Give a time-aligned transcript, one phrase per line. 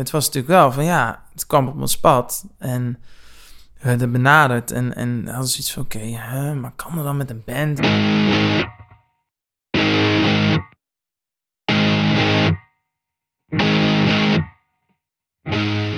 [0.00, 2.98] het was natuurlijk wel van ja, het kwam op ons pad en
[3.78, 7.30] we werden benaderd en, en hadden zoiets van oké, hè, maar kan er dan met
[7.30, 7.80] een band?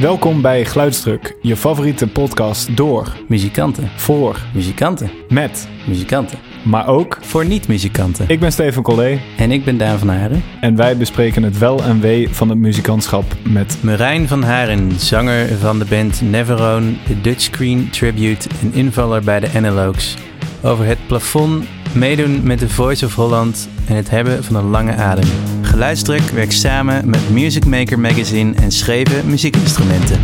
[0.01, 3.89] Welkom bij Geluidsdruk, je favoriete podcast door, Muzikanten.
[3.89, 5.11] voor, Muzikanten.
[5.29, 6.52] met, Muzikanten.
[6.63, 7.19] Maar ook...
[7.21, 8.25] Voor niet-muzikanten.
[8.29, 10.43] Ik ben Steven Collé En ik ben Daan van Haren.
[10.61, 13.79] en wij bespreken het wel en wee van het muzikantschap met...
[13.81, 19.41] Marijn van Haren, zanger van de band Neverone, de Dutch Screen Tribute en invaller bij
[19.41, 20.17] de Analogues.
[20.63, 21.64] Over het plafond,
[21.95, 25.29] meedoen met de Voice of Holland en het hebben van een lange adem.
[25.63, 30.21] Geluidsdruk werkt samen met Music Maker Magazine en schreven muziekinstrumenten.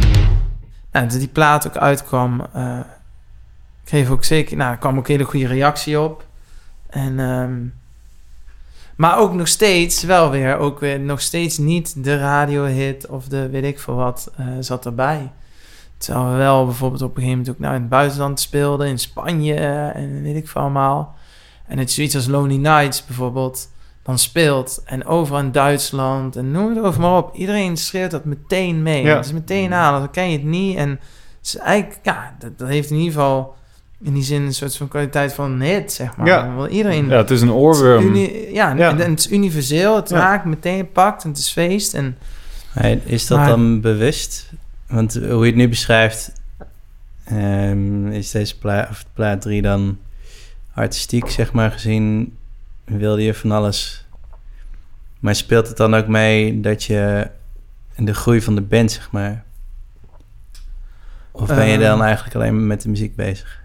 [0.93, 2.79] Nou, toen die plaat ook uitkwam, eh
[3.89, 6.27] kreeg ook zeker, nou, er kwam ook hele goede reactie op.
[6.88, 7.66] En, ehm,
[8.97, 13.48] maar ook nog steeds, wel weer, ook weer nog steeds niet de radiohit of de
[13.48, 15.30] weet ik veel wat eh, zat erbij.
[15.98, 18.98] Terwijl we wel bijvoorbeeld op een gegeven moment ook nou, in het buitenland speelden, in
[18.98, 19.55] Spanje
[19.95, 21.17] en weet ik veel allemaal.
[21.67, 23.69] En het zoiets als Lonely Nights bijvoorbeeld,
[24.02, 24.83] dan speelt.
[24.84, 27.34] En overal in Duitsland en noem het over maar op.
[27.34, 29.05] Iedereen schreeuwt dat meteen mee.
[29.05, 29.17] Ja.
[29.17, 30.77] Het is meteen aan, dan ken je het niet.
[30.77, 33.56] En het is eigenlijk, ja, dat, dat heeft in ieder geval
[34.03, 36.27] in die zin een soort van kwaliteit van hit, zeg maar.
[36.27, 36.55] Ja.
[36.55, 37.09] Want iedereen...
[37.09, 38.05] Ja, het is een het is oorworm.
[38.07, 38.91] uni- ja, Ja.
[38.91, 39.97] En, en het is universeel.
[39.97, 40.17] Het Ja.
[40.17, 41.95] raakt meteen pakt en het is feest.
[41.95, 42.19] En
[42.73, 44.53] Hey, Is dat Maar- dan bewust?
[44.87, 46.33] Want hoe je het nu beschrijft,
[47.25, 49.99] ehm, is deze plaat, of plaat 3 dan
[50.75, 52.37] artistiek, zeg maar, gezien,
[52.85, 54.07] wilde je van alles.
[55.21, 57.31] Maar speelt het dan ook mee dat je
[57.97, 59.45] de groei van de band, zeg maar?
[61.31, 61.81] Of ben je Ehm.
[61.81, 63.61] dan eigenlijk alleen met de muziek bezig?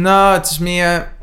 [0.00, 1.14] Nou, het is meer.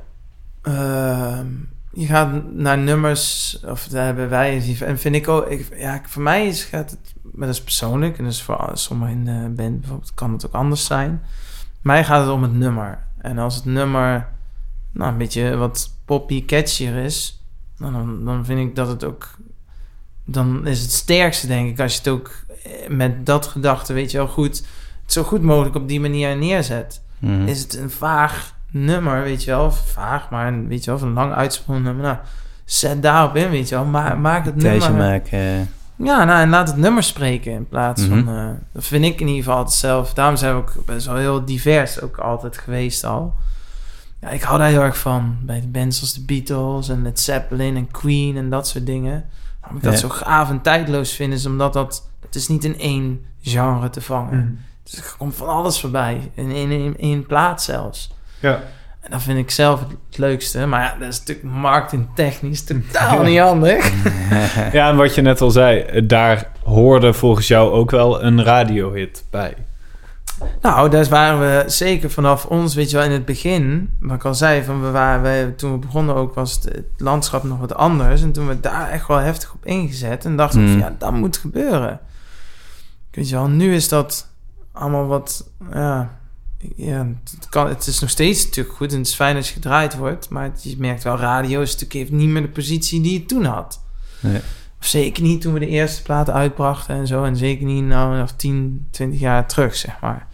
[0.62, 1.48] ehm,
[1.94, 4.76] je gaat naar nummers, of daar hebben wij.
[4.80, 5.48] En vind ik ook.
[5.48, 7.14] Ik, ja, voor mij is, gaat het.
[7.22, 8.18] Maar dat is persoonlijk.
[8.18, 11.24] En dus voor sommigen in de band bijvoorbeeld kan het ook anders zijn.
[11.82, 13.04] Mij gaat het om het nummer.
[13.18, 14.28] En als het nummer.
[14.92, 17.44] Nou, een beetje wat poppy, catchier is.
[17.78, 19.30] Nou, dan, dan vind ik dat het ook.
[20.26, 22.32] Dan is het sterkste, denk ik, als je het ook
[22.64, 24.58] eh, met dat gedachte, weet je wel, goed.
[25.02, 27.48] Het zo goed mogelijk op die manier neerzet Mhm.
[27.48, 29.72] is het een vaag nummer, weet je wel.
[29.72, 32.04] Vaag, maar een, weet je wel, of een lang uitgesproken nummer.
[32.04, 32.18] Nou,
[32.66, 33.86] zet daarop in, weet je wel.
[33.86, 35.08] Ma maak het Keuze nummer...
[35.08, 35.70] maken.
[35.96, 38.24] Ja, nou, en laat het nummer spreken in plaats Mhm.
[38.24, 38.36] van...
[38.36, 40.14] eh, dat vind ik in ieder geval altijd zelf.
[40.14, 43.34] Daarom zijn we ook best wel heel divers ook altijd geweest al.
[44.22, 45.38] Ja, ik hou daar heel erg van.
[45.42, 49.26] Bij de bands als de Beatles en Led Zeppelin en Queen en dat soort dingen.
[49.62, 52.08] Waarom ik dat zo gaaf en tijdloos vind, is omdat dat...
[52.26, 54.38] Het is niet in één genre te vangen.
[54.38, 54.60] Mm.
[54.84, 56.32] Dus er komt van alles voorbij.
[56.34, 58.14] In één in, in plaats zelfs.
[58.44, 58.62] Ja.
[59.00, 60.66] En dat vind ik zelf het leukste.
[60.66, 63.92] Maar ja, dat is natuurlijk marketingtechnisch totaal niet handig.
[64.72, 69.26] ja, en wat je net al zei, daar hoorde volgens jou ook wel een radiohit
[69.30, 69.56] bij.
[70.62, 73.90] Nou, daar waren we zeker vanaf ons, weet je wel, in het begin.
[74.00, 76.86] Wat ik al zei, van we waren, wij, toen we begonnen ook, was het, het
[76.98, 78.22] landschap nog wat anders.
[78.22, 80.26] En toen we daar echt wel heftig op ingezet.
[80.26, 82.00] En dachten we van, ja, dat moet gebeuren.
[83.12, 84.28] Weet je wel, nu is dat
[84.72, 86.22] allemaal wat, ja...
[86.76, 89.54] Ja, het, kan, het is nog steeds natuurlijk goed en het is fijn als je
[89.54, 90.30] gedraaid wordt.
[90.30, 93.28] Maar het- je merkt wel, radio is natuurlijk, heeft niet meer de positie die het
[93.28, 93.82] toen had.
[94.20, 94.42] Nee.
[94.82, 97.24] Of zeker niet toen we de eerste platen uitbrachten en zo.
[97.24, 100.28] En zeker niet nou nog 10, 20 jaar terug, zeg maar.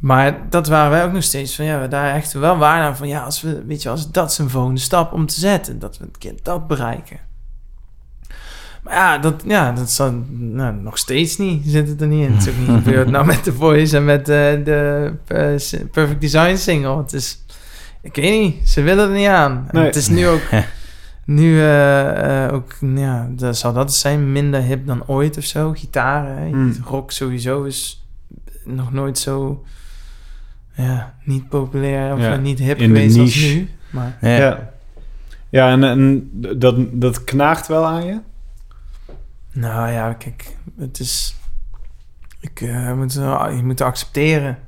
[0.00, 2.96] Maar dat waren wij ook nog steeds van, ja, we daar echt wel waar aan
[2.96, 5.78] van, ja, als we, weet je, als dat is een volgende stap om te zetten,
[5.78, 7.18] dat we een keer dat bereiken.
[8.84, 12.32] Maar ja, dat, ja, dat dan, nou, nog steeds niet, zit het er niet in.
[12.32, 16.20] Het is ook niet gebeurd nou met The Voice en met eh, de eh, Perfect
[16.20, 16.96] Design single.
[16.96, 17.44] Het is,
[18.02, 19.68] ik weet niet, ze willen er niet aan.
[19.70, 19.84] Nee.
[19.84, 20.40] Het is nu ook,
[21.24, 25.72] nu eh, ook, ja, dat zal dat zijn, minder hip dan ooit of zo.
[25.72, 26.48] Gitaren.
[26.48, 26.76] Hmm.
[26.84, 28.06] rock sowieso is
[28.64, 29.64] nog nooit zo,
[30.72, 33.68] ja, niet populair of Ja, niet hip in geweest als nu.
[33.90, 34.36] Maar Ja.
[34.36, 34.70] Ja,
[35.50, 38.18] ja en, en dat, dat knaagt wel aan je?
[39.54, 41.36] Nou ja, kijk, het is,
[42.40, 44.58] ik eh, moet, wel- je moet accepteren.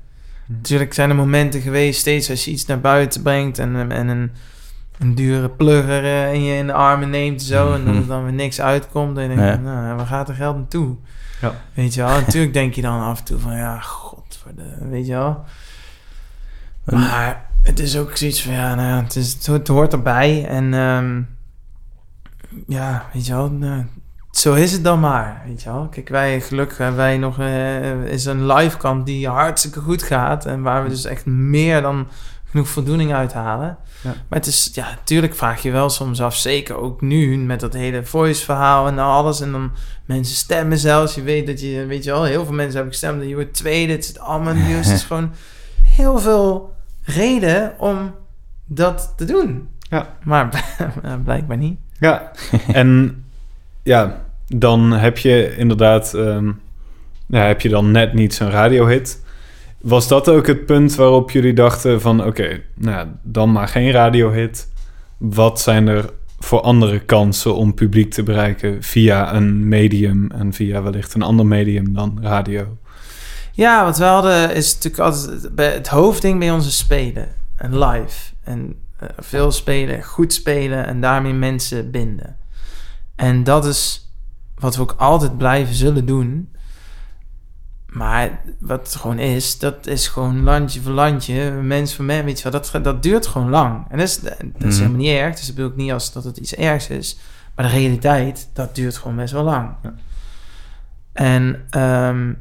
[0.46, 0.56] Hmm.
[0.56, 4.30] Natuurlijk zijn er momenten geweest, steeds als je iets naar buiten brengt en, en een,
[4.98, 8.24] een dure plugger eh, in je in de armen neemt zo, en dat er dan
[8.24, 9.56] weer niks uitkomt, dan denk je, Ja.
[9.56, 10.96] nou, waar gaat er geld naartoe?
[11.40, 11.54] Ja.
[11.74, 14.88] Weet je wel, natuurlijk denk je dan af en toe van, ja, god, voor de,
[14.88, 15.44] weet je wel.
[16.84, 21.22] Maar het is ook zoiets van, ja, nou, het, is, het hoort erbij en ehm,
[22.66, 23.84] ja, weet je wel, nou,
[24.38, 25.88] zo is het dan maar, weet je wel.
[25.88, 30.46] Kijk, wij, gelukkig hebben wij nog, eh, is een live kant die hartstikke goed gaat
[30.46, 32.08] en waar we dus echt meer dan
[32.44, 33.76] genoeg voldoening uithalen.
[34.02, 34.10] Ja.
[34.10, 37.72] Maar het is, ja, natuurlijk vraag je wel soms af, zeker ook nu met dat
[37.72, 39.40] hele voice verhaal en alles.
[39.40, 39.72] En dan
[40.04, 41.14] mensen stemmen zelfs.
[41.14, 43.54] Je weet dat je, weet je wel, heel veel mensen hebben gestemd dat je wordt
[43.54, 43.92] tweede.
[43.92, 44.86] Het zit allemaal nieuws.
[44.86, 45.32] Het is gewoon
[45.82, 48.14] heel veel reden om
[48.66, 49.68] dat te doen.
[49.78, 50.16] Ja.
[50.22, 50.64] Maar
[51.24, 51.78] blijkbaar niet.
[51.98, 52.30] Ja,
[52.72, 53.24] en
[53.82, 56.52] ja, dan heb je inderdaad, ehm,
[57.30, 59.24] heb je dan net niet zo'n radiohit.
[59.80, 64.72] Was dat ook het punt waarop jullie dachten van, oké, nou dan maar geen radiohit.
[65.18, 70.82] Wat zijn er voor andere kansen om publiek te bereiken via een medium en via
[70.82, 72.76] wellicht een ander medium dan radio?
[73.52, 78.32] Ja, wat we hadden is natuurlijk altijd het hoofdding bij onze spelen en live.
[78.44, 82.36] En eh, veel spelen, goed spelen en daarmee mensen binden.
[83.14, 84.05] En dat is
[84.58, 86.50] wat we ook altijd blijven zullen doen.
[87.86, 92.40] Maar wat het gewoon is, dat is gewoon landje voor landje, mens voor mens, weet
[92.40, 93.84] je wel, dat, dat duurt gewoon lang.
[93.88, 94.70] En dat is, dat is Mhm.
[94.70, 97.18] helemaal niet erg, dus dat bedoel ik niet als dat het iets ergs is.
[97.54, 99.70] Maar de realiteit, dat duurt gewoon best wel lang.
[99.82, 99.94] Ja.
[101.12, 102.32] En ehm,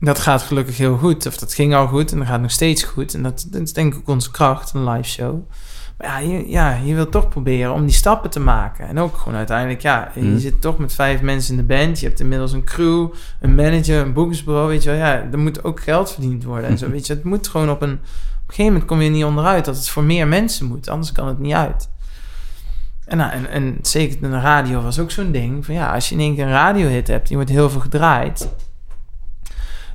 [0.00, 2.82] dat gaat gelukkig heel goed, of dat ging al goed en dat gaat nog steeds
[2.82, 3.14] goed.
[3.14, 5.50] En dat, dat is denk ik ook onze kracht, een live show.
[5.98, 8.88] Maar ja je, ja, je wilt toch proberen om die stappen te maken.
[8.88, 10.38] En ook gewoon uiteindelijk, ja, je Mhm.
[10.38, 12.00] zit toch met vijf mensen in de band.
[12.00, 13.08] Je hebt inmiddels een crew,
[13.40, 14.98] een manager, een boekingsbureau, weet je wel.
[14.98, 17.12] Ja, er moet ook geld verdiend worden en zo, weet je.
[17.14, 17.92] Het moet gewoon op een...
[17.92, 20.88] Op een gegeven moment kom je er niet onderuit dat het voor meer mensen moet.
[20.88, 21.88] Anders kan het niet uit.
[23.04, 25.64] En, nou, en, en zeker in de radio was ook zo'n ding.
[25.64, 28.48] Van ja, als je in één keer een radiohit hebt, die wordt heel veel gedraaid.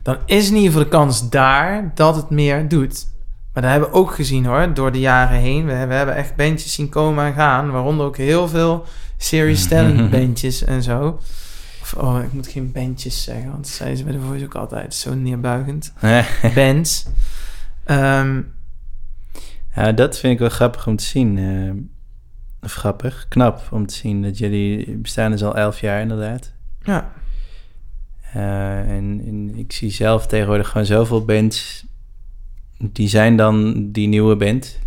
[0.02, 3.06] Dan is in ieder geval de kans daar dat het meer doet.
[3.54, 5.66] Maar dat hebben we ook gezien hoor, door de jaren heen.
[5.66, 7.72] We, we hebben echt bandjes zien komen en gaan.
[7.72, 8.86] Waaronder ook heel veel
[9.18, 11.20] series talent bandjes en zo.
[11.82, 14.56] Of, oh, ik moet geen bandjes zeggen, want dat zeiden ze bij de Voice ook
[14.56, 14.94] altijd.
[14.94, 15.94] Zo neerbuigend.
[16.56, 17.06] Bands.
[19.76, 21.38] Ja, dat vind ik wel grappig om te zien.
[21.38, 21.72] eh,
[22.62, 26.54] of grappig, knap om te zien dat jullie bestaan dus al elf jaar inderdaad.
[26.84, 27.12] ja,
[28.34, 31.86] Eh, en, en ik zie zelf tegenwoordig gewoon zoveel bands.
[32.82, 34.80] Die zijn dan die nieuwe band.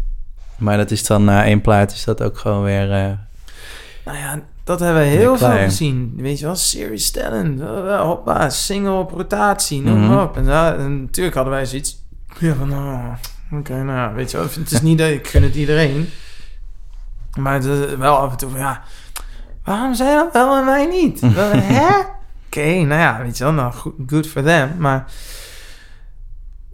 [0.57, 2.93] Maar dat is dan na één plaat is dat ook gewoon weer...
[2.93, 3.11] eh,
[4.05, 6.13] Nou ja, dat hebben we heel veel gezien.
[6.17, 7.61] Weet je wel, series talent.
[7.61, 10.09] eh, Hoppa, single op rotatie, noem Mhm.
[10.09, 10.37] maar op.
[10.37, 10.45] En,
[11.01, 12.03] natuurlijk hadden wij zoiets...
[12.39, 13.13] Ja, van, oh,
[13.59, 14.47] oké, nou weet je wel.
[14.59, 16.09] Het is niet dat ik gun het iedereen.
[17.39, 18.83] Maar het is wel af en toe van, ja...
[19.65, 21.21] Waarom zijn dat wel en wij niet?
[21.81, 21.89] Hè?
[22.47, 23.53] Oké, nou ja, weet je wel.
[23.53, 23.75] Nou,
[24.07, 24.71] good for them.
[24.79, 25.05] Maar...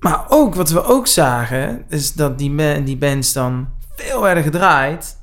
[0.00, 5.17] Maar ook, wat we ook zagen, is dat die, die bands dan veel werden gedraaid.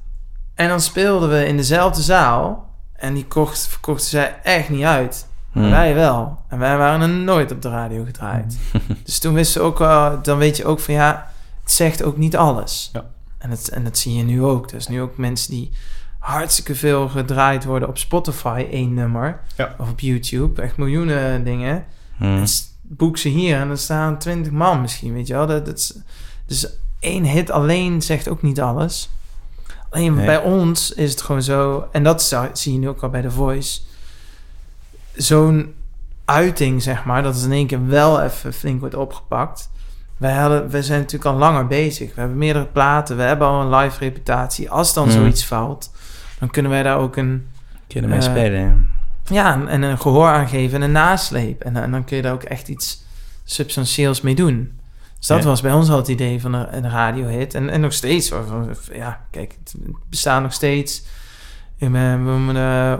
[0.55, 2.69] En dan speelden we in dezelfde zaal.
[2.93, 5.27] En die kocht, verkochten zij echt niet uit.
[5.51, 5.71] Maar hmm.
[5.71, 6.39] wij wel.
[6.47, 8.57] En wij waren er nooit op de radio gedraaid.
[9.05, 10.21] dus toen wisten we ook wel...
[10.21, 11.31] Dan weet je ook van ja,
[11.63, 12.89] het zegt ook niet alles.
[12.93, 13.05] Ja.
[13.37, 14.71] En, het, en dat zie je nu ook.
[14.71, 15.71] Is nu ook mensen die
[16.19, 19.39] hartstikke veel gedraaid worden op Spotify, één nummer.
[19.55, 19.75] Ja.
[19.77, 20.61] Of op YouTube.
[20.61, 21.85] Echt miljoenen dingen.
[22.17, 22.45] Hmm.
[22.89, 25.47] Boek ze hier en er staan twintig man misschien, weet je wel.
[25.47, 25.97] Dat, dat is,
[26.45, 26.67] dus
[26.99, 29.09] één hit alleen zegt ook niet alles.
[29.89, 30.25] Alleen Nee.
[30.25, 31.87] bij ons is het gewoon zo...
[31.91, 33.81] En dat zie je nu ook al bij The Voice.
[35.15, 35.73] Zo'n
[36.25, 37.23] uiting, zeg maar...
[37.23, 39.69] dat het in één keer wel even flink wordt opgepakt.
[40.17, 42.13] Wij, hadden, wij zijn natuurlijk al langer bezig.
[42.13, 43.17] We hebben meerdere platen.
[43.17, 44.69] We hebben al een live reputatie.
[44.69, 45.17] Als dan Mhm.
[45.17, 45.91] zoiets valt...
[46.39, 47.47] dan kunnen wij daar ook een
[47.87, 48.89] Kunnen mee eh, spelen,
[49.29, 49.53] ja.
[49.53, 51.61] en- en een gehoor aangeven en een nasleep.
[51.61, 53.03] En, en dan kun je daar ook echt iets
[53.43, 54.71] substantieels mee doen.
[55.17, 55.45] Dus dat Ja.
[55.49, 57.53] was bij ons al het idee van een, een radiohit.
[57.53, 58.29] En, en nog steeds.
[58.29, 58.45] hoor.
[58.93, 59.75] Ja, kijk, het
[60.09, 61.03] bestaat nog steeds.
[61.79, 62.99] En we, we moeten,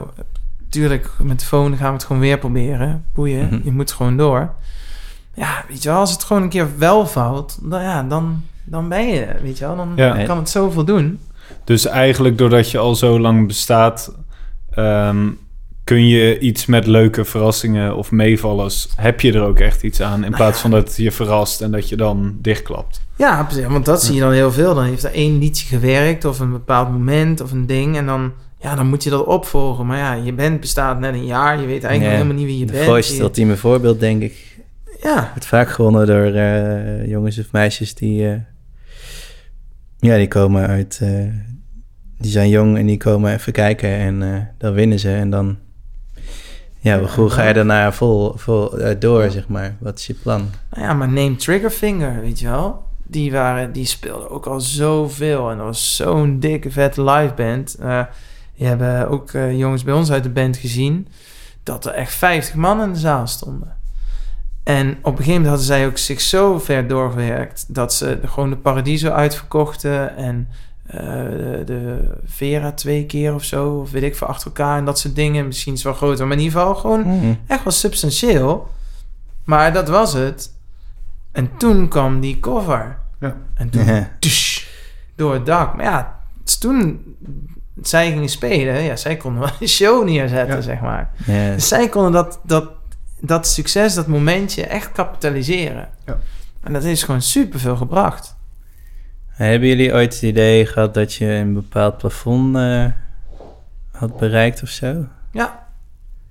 [0.69, 3.05] tuurlijk, met de phone gaan we het gewoon weer proberen.
[3.13, 3.59] Boeien, Mhm.
[3.63, 4.53] je moet gewoon door.
[5.33, 8.89] Ja, weet je wel, als het gewoon een keer wel valt, dan, ja, dan, dan
[8.89, 9.75] ben je, weet je wel.
[9.75, 10.23] Dan Ja.
[10.25, 11.19] kan het zoveel doen.
[11.63, 14.15] Dus eigenlijk doordat je al zo lang bestaat,
[14.69, 15.27] ehm,
[15.87, 20.23] kun je iets met leuke verrassingen of meevallers, heb je er ook echt iets aan,
[20.23, 23.01] in plaats van dat het je verrast en dat je dan dichtklapt.
[23.15, 24.75] Ja, precies, want dat zie je dan heel veel.
[24.75, 27.97] Dan heeft er één liedje gewerkt of een bepaald moment of een ding.
[27.97, 29.85] En dan, ja, dan moet je dat opvolgen.
[29.85, 31.59] Maar ja, je band bestaat net een jaar.
[31.61, 32.85] Je weet eigenlijk Ja, helemaal niet wie je De bent.
[32.85, 34.57] Voice is het Je- ultieme voorbeeld, denk ik.
[35.01, 38.29] ja, wordt vaak gewonnen door eh, jongens of meisjes die...
[38.29, 38.35] eh,
[39.99, 40.99] ja, die komen uit...
[41.01, 41.09] eh,
[42.19, 45.11] die zijn jong en die komen even kijken en eh, dan winnen ze.
[45.13, 45.57] En dan...
[46.79, 49.75] Ja, hoe ga je daarna vol, vol eh, door, zeg maar?
[49.79, 50.49] Wat is je plan?
[50.69, 52.85] nou ja, maar neem Triggerfinger, weet je wel.
[53.03, 55.49] Die, waren, die speelden ook al zoveel.
[55.49, 57.75] En dat was zo'n dikke, vette live band.
[57.79, 58.01] Eh
[58.57, 61.07] die hebben ook eh, jongens bij ons uit de band gezien...
[61.63, 63.75] dat er echt 50 man in de zaal stonden.
[64.63, 68.49] En op een gegeven moment hadden zij ook zich zo ver doorgewerkt dat ze gewoon
[68.49, 70.47] de Paradiso uitverkochten en
[70.87, 74.85] eh, de, de Vera twee keer of zo, of weet ik veel, achter elkaar en
[74.85, 75.47] dat soort dingen.
[75.47, 77.39] Misschien is het wel groter, maar in ieder geval gewoon Mm.
[77.47, 78.69] echt wel substantieel.
[79.43, 80.53] Maar dat was het.
[81.31, 82.97] En toen kwam die cover.
[83.19, 83.35] Ja.
[83.53, 84.11] En toen Ja.
[84.19, 84.65] tush,
[85.15, 85.75] door het dak.
[85.75, 87.05] Maar ja, dus toen
[87.81, 90.61] zij gingen spelen, ja, zij konden wel een show neerzetten, Ja.
[90.61, 91.11] zeg maar.
[91.55, 92.69] Dus zij konden dat, dat,
[93.19, 95.89] dat succes, dat momentje echt kapitaliseren.
[96.05, 96.17] Ja.
[96.63, 98.35] En dat is gewoon superveel gebracht.
[99.37, 102.85] Hebben jullie ooit het idee gehad dat je een bepaald plafond eh,
[103.91, 105.07] had bereikt of zo?
[105.31, 105.67] Ja,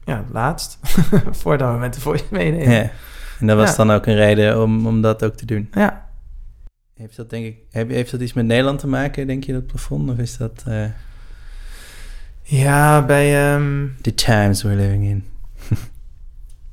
[0.04, 0.78] ja laatst.
[1.40, 2.70] Voordat we met de voice meenemen.
[2.74, 2.90] Ja.
[3.40, 3.76] En dat was Ja.
[3.76, 5.68] dan ook een reden om, om dat ook te doen.
[5.72, 6.04] ja.
[6.94, 9.66] Heeft dat, denk ik, heb- heeft dat iets met Nederland te maken, denk je, dat
[9.66, 10.10] plafond?
[10.10, 10.84] Of is dat eh
[12.42, 13.52] Ja, bij...
[13.54, 15.24] ehm, the times we're living in?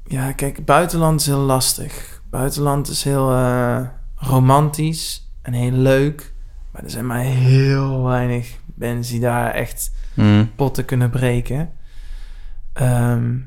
[0.07, 2.21] Ja, kijk, buitenland is heel lastig.
[2.29, 3.81] Buitenland is heel eh,
[4.15, 6.33] romantisch en heel leuk.
[6.71, 10.51] Maar er zijn maar heel weinig mensen die daar echt Mm.
[10.55, 11.71] potten kunnen breken.
[12.73, 13.37] Ehm,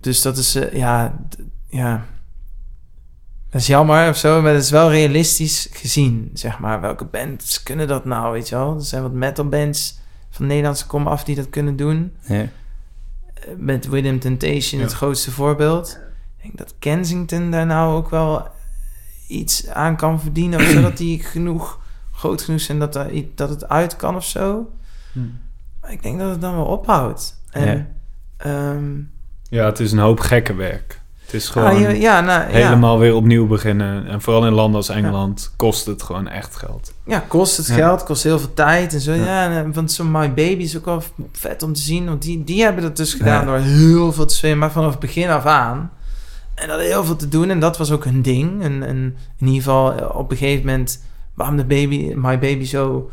[0.00, 1.16] dus dat is, eh, ja,
[1.68, 2.04] ja.
[3.50, 6.80] Dat is jammer of zo, maar het is wel realistisch gezien, zeg maar.
[6.80, 8.74] Welke bands kunnen dat nou, weet je wel?
[8.74, 9.98] Er zijn wat metal bands
[10.30, 12.46] van Nederlandse kom af die dat kunnen doen Ja.
[13.56, 15.98] met Within Temptation het grootste voorbeeld.
[16.36, 18.48] Ik denk dat Kensington daar nou ook wel
[19.26, 20.60] iets aan kan verdienen.
[20.60, 21.78] Of zodat die genoeg
[22.12, 24.70] groot genoeg zijn dat, er, dat het uit kan of zo.
[25.80, 27.40] Maar ik denk dat het dan wel ophoudt.
[27.50, 27.86] En, Ja.
[28.36, 28.84] ehm,
[29.48, 31.00] Ja, het is een hoop gekke werk.
[31.24, 32.46] Het is gewoon ah, ja, ja, nou, ja.
[32.56, 34.06] helemaal weer opnieuw beginnen.
[34.06, 36.92] En vooral in landen als Engeland kost het gewoon echt geld.
[37.06, 39.12] Ja, kost het geld, kost heel veel tijd en zo.
[39.12, 39.58] Ja.
[39.58, 41.02] Eh, want zo'n My Baby is ook wel
[41.32, 42.06] vet om te zien.
[42.06, 45.00] Want die, die hebben dat dus gedaan door heel veel te zwemmen, maar vanaf het
[45.00, 45.90] begin af aan.
[46.56, 47.50] En dat heel veel te doen.
[47.50, 48.62] En dat was ook hun ding.
[48.62, 48.96] En, en
[49.38, 51.02] in ieder geval eh, op een gegeven moment...
[51.34, 53.10] waarom de baby, My Baby zo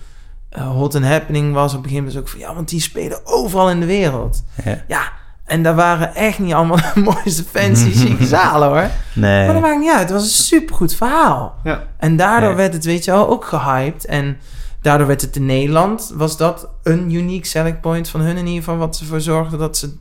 [0.50, 1.74] eh, hot and happening was...
[1.74, 2.40] op een gegeven moment was ook van...
[2.50, 4.44] ja, want die spelen overal in de wereld.
[4.64, 4.84] Ja.
[4.88, 5.12] Ja,
[5.46, 8.90] en daar waren echt niet allemaal de mooiste fancy chique zalen, hoor.
[9.16, 9.46] Nee.
[9.46, 10.00] Maar dat maakt niet uit.
[10.00, 11.56] Het was een supergoed verhaal.
[11.64, 11.84] Ja.
[11.98, 14.06] En daardoor werd het, weet je wel, ook gehyped.
[14.06, 14.38] En
[14.82, 18.64] daardoor werd het in Nederland, was dat een unique selling point van hun in ieder
[18.64, 19.96] geval, wat ervoor zorgde dat ze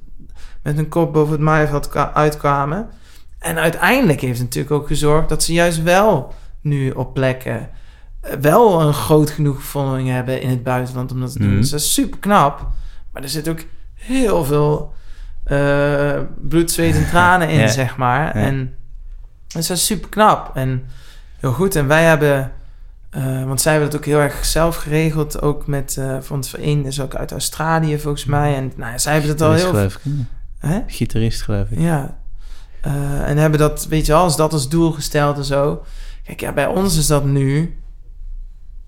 [0.63, 2.89] met hun kop boven het maaiveld kwa- uitkwamen.
[3.43, 7.69] En uiteindelijk heeft het natuurlijk ook gezorgd dat ze juist wel nu op plekken
[8.21, 11.49] eh, wel een groot genoeg following hebben in het buitenland om dat te doen.
[11.49, 11.61] Mhm.
[11.61, 12.69] Dus dat is super knap.
[13.13, 13.61] Maar er zit ook
[13.95, 14.93] heel veel
[15.45, 17.69] eh, bloed, zweet en tranen in, Ja.
[17.69, 18.39] zeg maar.
[18.39, 18.45] Ja.
[18.45, 18.75] En
[19.49, 20.85] dat is super knap en
[21.39, 21.77] heel goed.
[21.77, 22.53] En wij hebben,
[23.11, 26.87] eh, want zij hebben het ook heel erg zelf geregeld, ook met, eh want een
[26.87, 28.55] is ook uit Australië volgens mij.
[28.57, 29.89] En nou, ja, zij hebben het al Gitarist, heel...
[29.89, 30.27] geloof ik.
[30.59, 30.81] Hè?
[30.87, 31.79] Gitarist, geloof ik.
[31.79, 32.21] Ja.
[32.83, 35.83] Eh, en hebben dat, weet je wel, als dat als doel gesteld en zo.
[36.25, 37.77] Kijk, ja, bij ons is dat nu.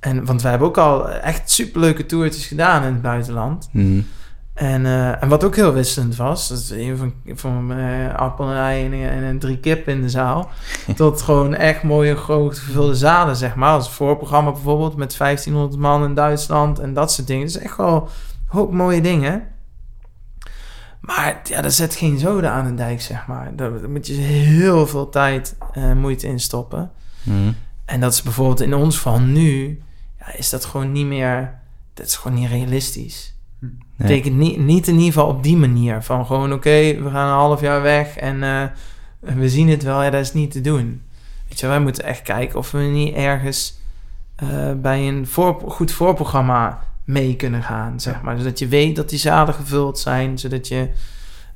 [0.00, 3.68] En, want wij hebben ook al echt superleuke toertjes gedaan in het buitenland.
[3.72, 4.06] Mm.
[4.54, 8.48] En, eh, en wat ook heel wisselend was, dat is een van, van eh, appel
[8.48, 10.48] en ei en, en, en drie kip in de zaal.
[10.96, 13.72] tot gewoon echt mooie, groot gevulde zalen, zeg maar.
[13.72, 17.46] Als voorprogramma bijvoorbeeld met 1500 man in Duitsland en dat soort dingen.
[17.46, 18.08] Is echt wel een
[18.46, 19.42] hoop mooie dingen.
[21.06, 23.56] Maar ja, daar zet geen zoden aan de dijk, zeg maar.
[23.56, 26.90] Daar, moet je heel veel tijd en moeite in stoppen.
[27.22, 27.54] Mm.
[27.84, 29.82] En dat is bijvoorbeeld in ons geval nu,
[30.18, 31.58] ja, is dat gewoon niet meer,
[31.94, 33.34] dat is gewoon niet realistisch.
[33.58, 33.70] Nee.
[33.96, 36.02] Betekent niet, niet in ieder geval op die manier.
[36.02, 38.64] Van gewoon, oké, we gaan een half jaar weg en eh,
[39.18, 40.02] we zien het wel.
[40.02, 41.02] Ja, dat is niet te doen.
[41.48, 43.78] Weet je, wij moeten echt kijken of we niet ergens
[44.36, 48.38] eh, bij een voor, goed voorprogramma mee kunnen gaan, zeg maar.
[48.38, 50.88] Zodat je weet dat die zalen gevuld zijn, zodat je...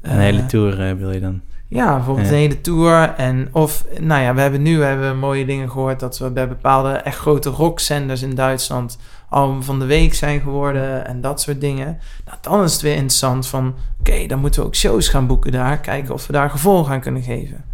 [0.03, 1.41] Een eh, hele tour eh, wil je dan.
[1.69, 2.33] ja, bijvoorbeeld Ja.
[2.33, 3.15] een hele tour.
[3.17, 6.49] En of, nou ja, we hebben nu we hebben mooie dingen gehoord dat we bij
[6.49, 11.61] bepaalde echt grote rockzenders in Duitsland album van de week zijn geworden en dat soort
[11.61, 11.99] dingen.
[12.27, 15.53] Nou, dan is het weer interessant van, oké, dan moeten we ook shows gaan boeken
[15.53, 17.65] daar, kijken of we daar gevolg aan kunnen geven.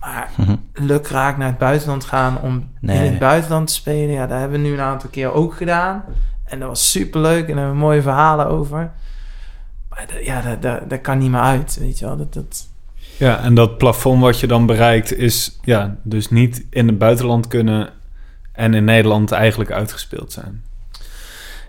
[0.00, 0.54] Maar Mhm.
[0.74, 2.96] lukraak naar het buitenland gaan om Nee.
[3.04, 6.02] in het buitenland te spelen, ja, daar hebben we nu een aantal keer ook gedaan.
[6.50, 8.90] En dat was superleuk en daar hebben we mooie verhalen over.
[9.88, 12.16] Maar dat- ja, dat, dat, dat kan niet meer uit, weet je wel.
[12.16, 12.68] Dat, dat,
[13.16, 17.48] Ja, en dat plafond wat je dan bereikt is ja, dus niet in het buitenland
[17.48, 17.88] kunnen
[18.52, 20.64] en in Nederland eigenlijk uitgespeeld zijn.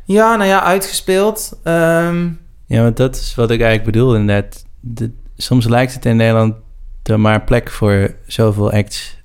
[0.06, 1.60] Ja, nou ja, uitgespeeld.
[1.64, 2.30] Ehm,
[2.66, 4.66] Ja, want dat is wat ik eigenlijk bedoel inderdaad.
[4.80, 6.56] De, soms lijkt het in Nederland
[7.04, 9.18] er maar plek voor zoveel acts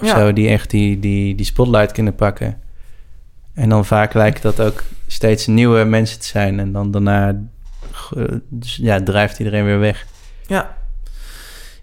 [0.00, 0.18] of Ja.
[0.18, 0.32] zo...
[0.32, 2.60] die echt die, die, die spotlight kunnen pakken.
[3.58, 6.60] En dan vaak lijkt dat ook steeds nieuwe mensen te zijn.
[6.60, 7.28] En dan daarna
[8.16, 10.06] eh, dus, ja, drijft iedereen weer weg.
[10.46, 10.76] ja.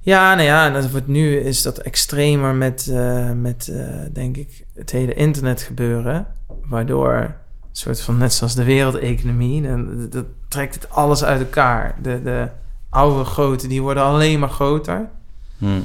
[0.01, 4.37] Ja, nou ja, en dat wordt nu is dat extremer met, eh, met eh, denk
[4.37, 6.27] ik, het hele internet gebeuren.
[6.65, 7.33] Waardoor een
[7.71, 11.95] soort van, net zoals de wereldeconomie, dan, dat trekt het alles uit elkaar.
[12.01, 12.47] De, de
[12.89, 15.09] oude grote, die worden alleen maar groter.
[15.57, 15.81] Hm.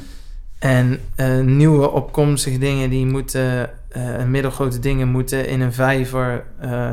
[0.61, 6.89] En eh, nieuwe opkomstige dingen, die moeten, eh, middelgrote dingen moeten in een vijver eh,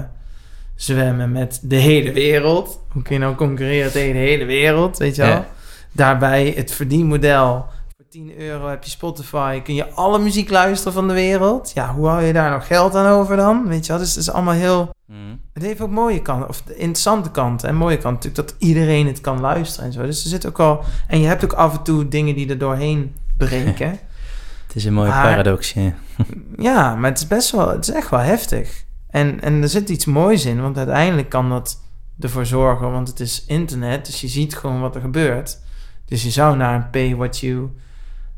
[0.75, 2.81] zwemmen met de hele wereld.
[2.93, 5.31] Hoe kun je nou concurreren tegen de hele wereld, weet je wel?
[5.31, 5.49] Ja.
[5.93, 7.67] Daarbij het verdienmodel.
[7.97, 11.71] Voor 10 euro heb je Spotify, kun je alle muziek luisteren van de wereld.
[11.75, 13.69] Ja, hoe hou je daar nog geld aan over dan?
[13.69, 14.95] Weet je wel, dus het is allemaal heel...
[15.07, 15.15] Hm.
[15.53, 17.69] Het heeft ook mooie kanten, of de interessante kanten.
[17.69, 20.03] En mooie kant natuurlijk dat iedereen het kan luisteren en zo.
[20.03, 20.85] Dus er zit ook al...
[21.07, 23.91] En je hebt ook af en toe dingen die er doorheen breken.
[24.67, 25.93] Het is een mooie Maar- paradox, ja.
[26.69, 28.85] Ja, maar het is best wel, het is echt wel heftig.
[29.11, 31.81] En, en er zit iets moois in, want uiteindelijk kan dat
[32.21, 35.59] ervoor zorgen, want het is internet, dus je ziet gewoon wat er gebeurt.
[36.05, 37.69] Dus je zou naar een pay what you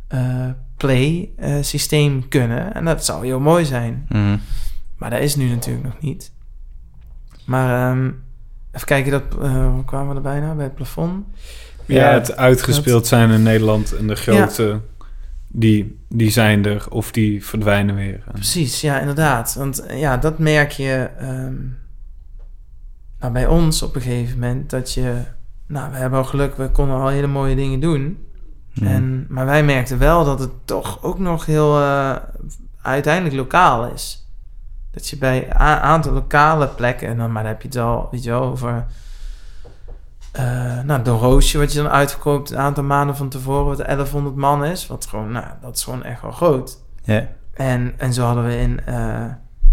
[0.09, 2.75] eh, play eh, systeem kunnen.
[2.75, 4.07] En dat zou heel mooi zijn.
[4.09, 4.37] Hm.
[4.99, 6.33] Maar dat is nu natuurlijk nog niet.
[7.45, 8.11] Maar ehm,
[8.73, 10.55] even kijken, dat, eh, hoe kwamen we er bijna?
[10.55, 11.25] Bij het plafond?
[11.87, 14.21] Ja, het uitgespeeld zijn in Nederland en de Ja.
[14.47, 14.81] grote,
[15.53, 18.23] die, die zijn er of die verdwijnen weer.
[18.33, 19.55] Precies, ja, inderdaad.
[19.55, 21.55] Want eh, ja, dat merk je ehm,
[23.19, 24.71] nou, bij ons op een gegeven moment.
[24.71, 25.23] Dat je,
[25.67, 28.27] nou, we hebben al geluk, we konden al hele mooie dingen doen.
[28.73, 28.87] Hm.
[28.87, 32.17] En, maar wij merkten wel dat het toch ook nog heel uh,
[32.83, 34.29] uiteindelijk lokaal is.
[34.91, 38.09] Dat je bij een aantal lokale plekken, en dan, maar dan heb je het al,
[38.11, 38.87] weet je wel, over...
[40.37, 44.37] Uh, nou, de roosje wat je dan uitverkoopt een aantal maanden van tevoren, wat 1100
[44.37, 44.87] man is.
[44.87, 46.79] Wat gewoon, nou, dat is gewoon echt wel groot.
[47.05, 47.29] Ja.
[47.55, 49.25] En, en zo hadden we in, uh,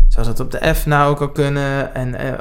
[0.07, 1.93] zoals dat op de F nou ook al kunnen.
[1.93, 2.33] En uh,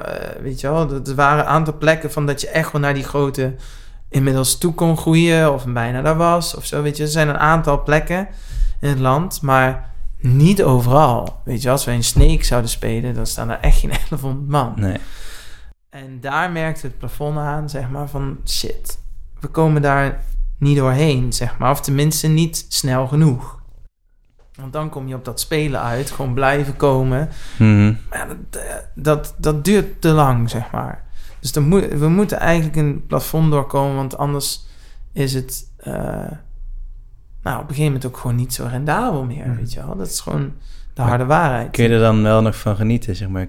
[0.43, 3.05] weet je wel, er waren een aantal plekken van dat je echt wel naar die
[3.05, 3.55] grote
[4.09, 5.53] inmiddels toe kon groeien.
[5.53, 7.03] Of bijna daar was, of zo, weet je.
[7.03, 8.29] Er zijn een aantal plekken
[8.81, 11.41] in het land, maar niet overal.
[11.45, 14.73] Weet je, als we in Sneek zouden spelen, dan staan er echt geen 1100 man.
[14.77, 14.97] Nee.
[16.05, 18.99] En daar merkte het plafond aan, zeg maar, van shit,
[19.41, 20.21] we komen daar
[20.59, 21.71] niet doorheen, zeg maar.
[21.71, 23.63] Of tenminste niet snel genoeg.
[24.55, 27.29] Want dan kom je op dat spelen uit, gewoon blijven komen.
[27.59, 28.39] Mm Maar ja, dat,
[28.95, 31.05] dat, dat duurt te lang, zeg maar.
[31.41, 34.67] Dus dan moet, we moeten eigenlijk een plafond doorkomen, want anders
[35.13, 35.95] is het uh,
[37.43, 39.97] nou, op een gegeven moment ook gewoon niet zo rendabel meer, weet je wel.
[39.97, 40.53] Dat is gewoon
[40.95, 41.71] de harde waarheid.
[41.71, 43.49] Kun je er dan wel nog van genieten, zeg maar?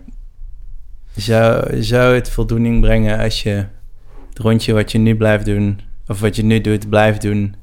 [1.18, 3.66] Zou, zou het voldoening brengen als je
[4.30, 7.56] het rondje wat je nu blijft doen, of wat je nu doet, blijft doen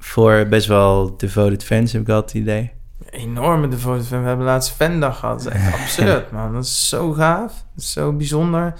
[0.00, 2.70] voor best wel devoted fans, heb ik altijd het idee?
[3.10, 4.20] Enorme devoted fan.
[4.22, 5.42] We hebben laatst fandag gehad.
[5.44, 6.52] Dat is echt absurd, man.
[6.52, 7.52] Dat is zo gaaf.
[7.74, 8.74] Dat is zo bijzonder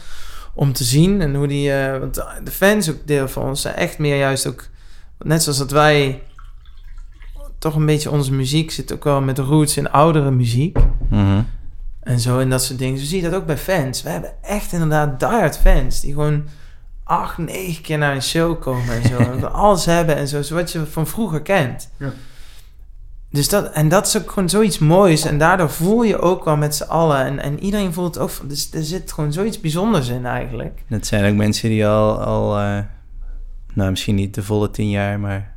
[0.54, 1.20] om te zien.
[1.20, 1.70] En hoe die...
[1.70, 4.68] Uh, want de fans ook deel van ons zijn echt meer juist ook...
[5.18, 6.22] Net zoals dat wij...
[7.58, 10.78] Toch een beetje onze muziek zit ook wel met roots in oudere muziek.
[10.78, 11.46] Mm -hmm.
[12.00, 12.98] En zo en dat soort dingen.
[12.98, 14.02] Zo zie je dat ook bij fans.
[14.02, 16.00] We hebben echt inderdaad diehard fans.
[16.00, 16.48] Die gewoon
[17.04, 19.18] acht, negen keer naar een show komen en zo.
[19.32, 20.54] en alles hebben en zo.
[20.54, 21.90] Wat je van vroeger kent.
[21.96, 22.12] Ja.
[23.30, 25.24] Dus dat, en dat is ook gewoon zoiets moois.
[25.24, 27.24] En daardoor voel je ook wel met z'n allen.
[27.24, 28.48] En, en iedereen voelt het ook van.
[28.48, 30.82] Dus er zit gewoon zoiets bijzonders in eigenlijk.
[30.88, 32.78] Dat zijn ook mensen die al, al uh,
[33.74, 35.56] nou misschien niet de volle tien jaar, maar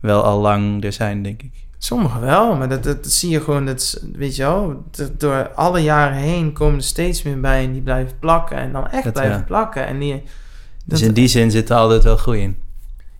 [0.00, 1.63] wel al lang er zijn, denk ik.
[1.84, 5.48] Sommigen wel, maar dat, dat, dat, zie je gewoon, dat, weet je wel, dat door
[5.54, 9.04] alle jaren heen komen er steeds meer bij en die blijven plakken en dan echt
[9.04, 9.42] dat, blijven ja.
[9.42, 9.86] plakken.
[9.86, 10.22] En die, dat,
[10.84, 12.56] dus in die zin zit er altijd wel groei in.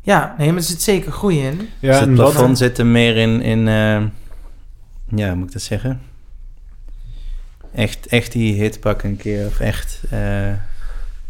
[0.01, 1.69] Ja, nee, maar er zit zeker groei in.
[1.79, 2.59] Ja, dus het plafond dat...
[2.59, 4.03] zit er meer in, in uh,
[5.19, 6.01] ja, hoe moet ik dat zeggen?
[7.75, 10.01] Echt, echt die hit pakken een keer of echt...
[10.05, 10.11] Uh,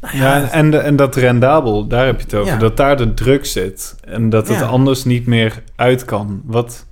[0.00, 2.52] nou ja, ja, en, en dat rendabel, daar heb je het over.
[2.52, 2.58] Ja.
[2.58, 3.94] Dat daar de druk zit.
[4.04, 4.64] En dat het ja.
[4.64, 6.42] anders niet meer uit kan.
[6.44, 6.86] Wat,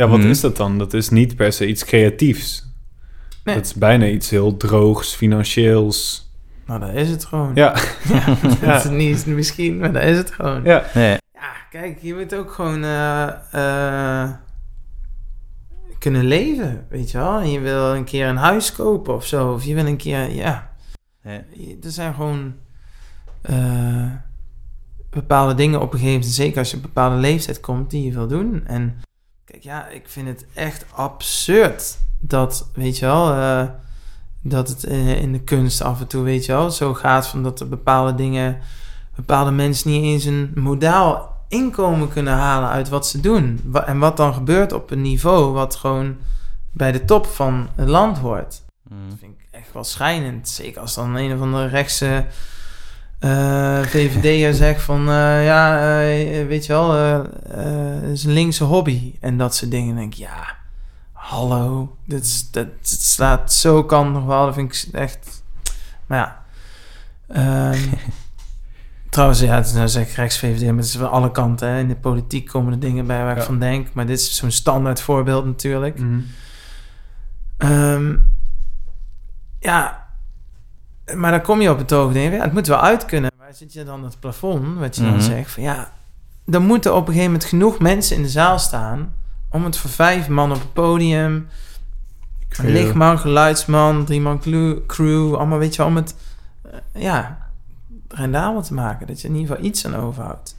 [0.00, 0.30] ja, wat hmm.
[0.30, 0.78] is dat dan?
[0.78, 2.68] Dat is niet per se iets creatiefs.
[3.44, 3.54] Nee.
[3.54, 6.30] Dat is bijna iets heel droogs, financieels.
[6.66, 7.50] Nou, dat is het gewoon.
[7.54, 7.76] Ja.
[8.12, 10.64] ja dat is niet misschien, maar dat is het gewoon.
[10.64, 10.84] Ja.
[10.94, 11.16] Nee.
[11.32, 14.30] Ja, kijk, je moet ook gewoon uh, uh,
[15.98, 17.40] kunnen leven, weet je wel.
[17.40, 19.52] En je wil een keer een huis kopen of zo.
[19.52, 20.70] Of je wil een keer, ja.
[21.22, 21.78] Nee.
[21.82, 22.54] Er zijn gewoon
[23.50, 24.10] uh,
[25.10, 28.04] bepaalde dingen op een gegeven moment, zeker als je op een bepaalde leeftijd komt, die
[28.04, 28.66] je wil doen.
[28.66, 29.00] En
[29.50, 33.62] kijk, ja, ik vind het echt absurd dat, weet je wel, uh,
[34.42, 37.42] dat het uh, in de kunst af en toe, weet je wel, zo gaat van
[37.42, 38.58] dat er bepaalde dingen,
[39.14, 43.72] bepaalde mensen niet eens een modaal inkomen kunnen halen uit wat ze doen.
[43.86, 46.16] En wat dan gebeurt op een niveau wat gewoon
[46.72, 48.62] bij de top van het land hoort.
[48.88, 49.08] Mm.
[49.08, 50.48] Dat vind ik echt wel schijnend.
[50.48, 52.26] Zeker als dan een of andere rechtse
[53.20, 55.00] eh VVD'er zegt van...
[55.08, 59.14] eh, ja, eh, weet je wel, het is een linkse hobby.
[59.20, 59.96] En dat soort dingen.
[59.96, 60.56] Denk ik, ja,
[61.12, 61.96] hallo.
[62.04, 64.44] Dit, is, dat, slaat zo kant nog wel.
[64.44, 65.42] Dat vind ik echt...
[66.06, 66.42] Maar ja...
[67.72, 67.80] ehm,
[69.10, 71.68] Trouwens, ja, het is nou zeg ik rechts-VVD, maar het is van alle kanten.
[71.68, 71.78] Hè.
[71.78, 73.44] In de politiek komen er dingen bij waar ik Ja.
[73.44, 73.92] van denk.
[73.92, 75.98] Maar dit is zo'n standaard voorbeeld natuurlijk.
[75.98, 76.20] Mhm.
[77.56, 78.16] Ehm,
[79.58, 80.08] ja,
[81.16, 83.30] maar dan kom je op het oog denk je, ja, het moet wel uit kunnen.
[83.38, 85.10] Waar zit je dan het plafond, wat je Mhm.
[85.10, 85.50] dan zegt?
[85.50, 85.92] Van ja,
[86.46, 89.14] dan moeten op een gegeven moment genoeg mensen in de zaal staan...
[89.50, 91.48] om het voor vijf man op het podium...
[92.58, 96.14] Een lichtman, geluidsman, drie man crew, crew, allemaal weet je wel, om het
[96.62, 97.38] eh, ja,
[98.08, 99.06] rendabel te maken.
[99.06, 100.56] Dat je in ieder geval iets aan overhoudt.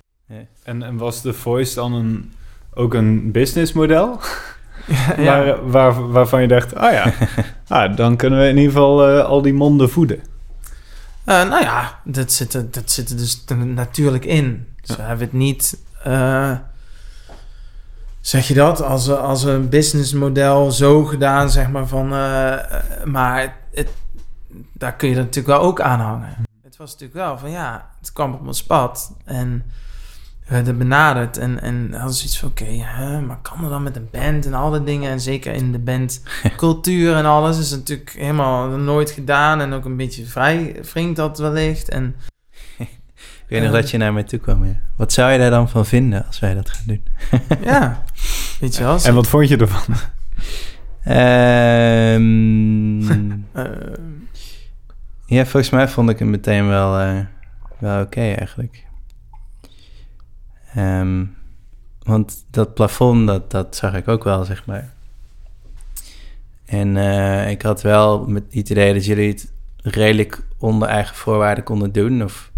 [0.64, 2.32] En, en was de Voice dan een,
[2.74, 4.20] ook een businessmodel?
[5.18, 7.14] ja, Waar, waar, waarvan je dacht, ah ja,
[7.68, 10.20] ah, dan kunnen we in ieder geval eh, al die monden voeden.
[11.26, 14.68] Eh, nou ja, dat zit, er, dat zit er dus natuurlijk in.
[14.82, 15.78] Dus we hebben het niet...
[16.04, 16.52] eh,
[18.22, 18.82] zeg je dat?
[18.82, 22.14] Als, een- als een businessmodel zo gedaan, zeg maar, van...
[22.14, 22.58] eh,
[23.06, 23.90] maar het,
[24.74, 26.36] daar kun je er natuurlijk wel ook aan hangen.
[26.64, 29.12] Het was natuurlijk wel van, ja, het kwam op ons pad.
[29.26, 29.64] En
[30.52, 31.38] we werden benaderd.
[31.38, 34.54] En, en hadden zoiets van, oké, hè, maar kan er dan met een band en
[34.54, 35.12] al die dingen?
[35.12, 36.24] En zeker in de band
[36.58, 39.62] cultuur en alles is natuurlijk helemaal nooit gedaan.
[39.62, 41.90] En ook een beetje vrij vriend dat wellicht.
[41.90, 42.16] En
[42.78, 42.88] Ik
[43.48, 44.66] weet nog dat je naar mij toe kwam.
[44.66, 44.80] Ja.
[44.96, 47.04] Wat zou je daar dan van vinden als wij dat gaan doen?
[47.72, 48.04] ja,
[48.60, 49.00] weet je wel.
[49.04, 49.96] En wat vond je ervan?
[51.04, 52.22] Ehm,
[53.52, 53.66] eh,
[55.26, 57.20] ja, volgens mij vond ik hem meteen wel, eh,
[57.80, 58.90] wel oké eigenlijk.
[60.76, 61.24] Ehm,
[62.04, 64.94] want dat plafond, dat, dat zag ik ook wel, zeg maar.
[66.66, 71.64] En eh, ik had wel met het idee dat jullie het redelijk onder eigen voorwaarden
[71.64, 72.24] konden doen.
[72.24, 72.52] Of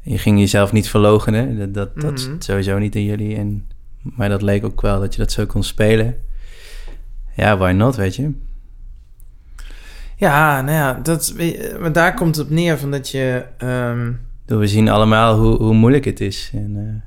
[0.00, 1.72] je ging jezelf niet verloochenen.
[1.72, 2.34] Dat, dat, Mhm.
[2.38, 3.36] sowieso niet in jullie.
[3.36, 3.66] En,
[4.02, 6.16] maar dat leek ook wel dat je dat zo kon spelen.
[7.36, 8.32] Ja, why not, weet je?
[10.16, 11.34] ja, nou ja, dat,
[11.80, 13.44] maar daar komt het op neer van dat je...
[13.58, 16.50] bedoel, We zien allemaal hoe, hoe moeilijk het is.
[16.52, 17.02] En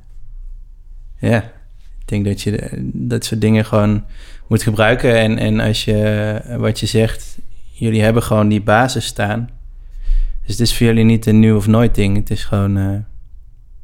[1.19, 1.38] eh, ja,
[2.00, 4.04] ik denk dat je de- dat soort dingen gewoon
[4.47, 5.17] moet gebruiken.
[5.19, 7.38] En, en als je, eh, wat je zegt,
[7.71, 9.50] jullie hebben gewoon die basis staan.
[10.41, 12.15] Dus het is voor jullie niet een nu of nooit ding.
[12.17, 12.97] Het is gewoon eh,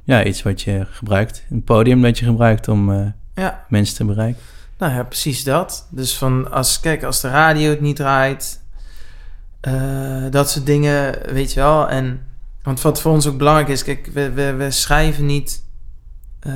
[0.03, 1.45] ja, iets wat je gebruikt.
[1.49, 4.41] Een podium dat je gebruikt om eh, ja, mensen te bereiken.
[4.77, 5.87] nou ja, precies dat.
[5.91, 8.61] Dus van, als, kijk, als de radio het niet draait...
[9.61, 11.89] eh, dat soort dingen, weet je wel.
[11.89, 12.21] En,
[12.63, 13.83] want wat voor ons ook belangrijk is...
[13.83, 15.63] Kijk, we, we, we schrijven niet...
[16.39, 16.53] eh,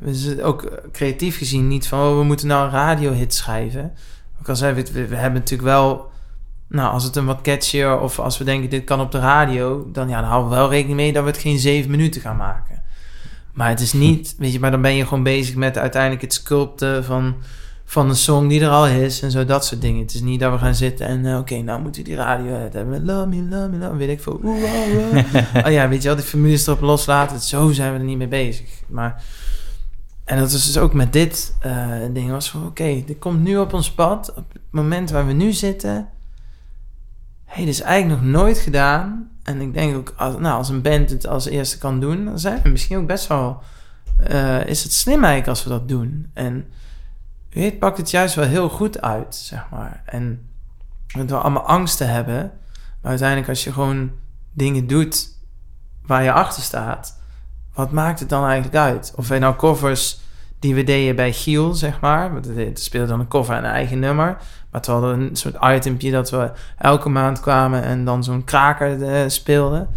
[0.00, 2.00] we zijn ook creatief gezien niet van...
[2.00, 3.92] Oh, we moeten nou een radiohit schrijven.
[4.40, 6.10] Ook al zei we, we, we hebben natuurlijk wel...
[6.68, 9.90] Nou, als het een wat catchier of als we denken dit kan op de radio...
[9.92, 12.36] dan, ja, dan houden we wel rekening mee dat we het geen zeven minuten gaan
[12.36, 12.82] maken.
[13.52, 16.32] Maar het is niet, weet je, maar dan ben je gewoon bezig met uiteindelijk het
[16.32, 17.34] sculpten van,
[17.92, 20.00] van een song die er al is en zo, dat soort dingen.
[20.00, 22.52] Het is niet dat we gaan zitten en eh, oké, nou moeten we die radio
[22.52, 23.04] hebben.
[23.04, 24.40] Love me, love me, love me, weet ik veel.
[24.44, 25.16] Oeh, oh,
[25.54, 25.66] oh.
[25.66, 27.40] oh ja, weet je wel, die formules erop loslaten.
[27.40, 28.82] Zo zijn we er niet mee bezig.
[28.88, 29.24] Maar,
[30.24, 33.58] en dat is dus ook met dit eh, ding was van, oké, dit komt nu
[33.58, 34.30] op ons pad.
[34.30, 36.08] Op het moment waar we nu zitten,
[37.44, 39.30] hey, dit is eigenlijk nog nooit gedaan.
[39.42, 42.38] En ik denk ook, als, nou, als een band het als eerste kan doen, dan
[42.38, 43.62] zijn we misschien ook best wel.
[44.18, 46.30] eh, is het slim eigenlijk als we dat doen?
[46.34, 46.66] En
[47.52, 50.02] weet, pakt het juist wel heel goed uit, zeg maar.
[50.06, 50.48] En
[51.06, 52.52] dat we allemaal angsten hebben.
[53.00, 54.10] Maar uiteindelijk, als je gewoon
[54.52, 55.28] dingen doet
[56.06, 57.20] waar je achter staat,
[57.74, 59.12] wat maakt het dan eigenlijk uit?
[59.16, 60.20] Of wij nou covers
[60.58, 62.32] die we deden bij Giel, zeg maar.
[62.32, 64.36] want Het speelde dan een cover en een eigen nummer.
[64.70, 69.02] Maar we hadden een soort itempje dat we elke maand kwamen en dan zo'n kraker
[69.02, 69.88] eh, speelden.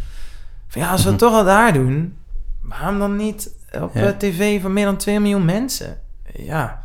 [0.68, 2.18] Van ja, als we het toch al daar doen,
[2.62, 3.50] waarom dan niet
[3.82, 4.14] op Ja.
[4.14, 5.98] tv van meer dan 2 miljoen mensen?
[6.34, 6.84] Ja,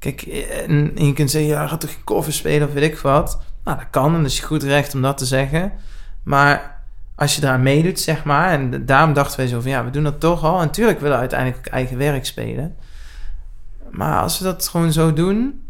[0.00, 3.40] kijk, en, je kunt zeggen, ja, gaat toch cover spelen of weet ik wat.
[3.64, 5.72] Nou, dat kan en dat is je goed recht om dat te zeggen.
[6.22, 6.82] Maar
[7.14, 10.04] als je daar meedoet, zeg maar, en daarom dachten wij zo van, ja, we doen
[10.04, 10.60] dat toch al.
[10.60, 12.76] En natuurlijk willen we uiteindelijk ook eigen werk spelen.
[13.90, 15.62] Maar als we dat gewoon zo doen,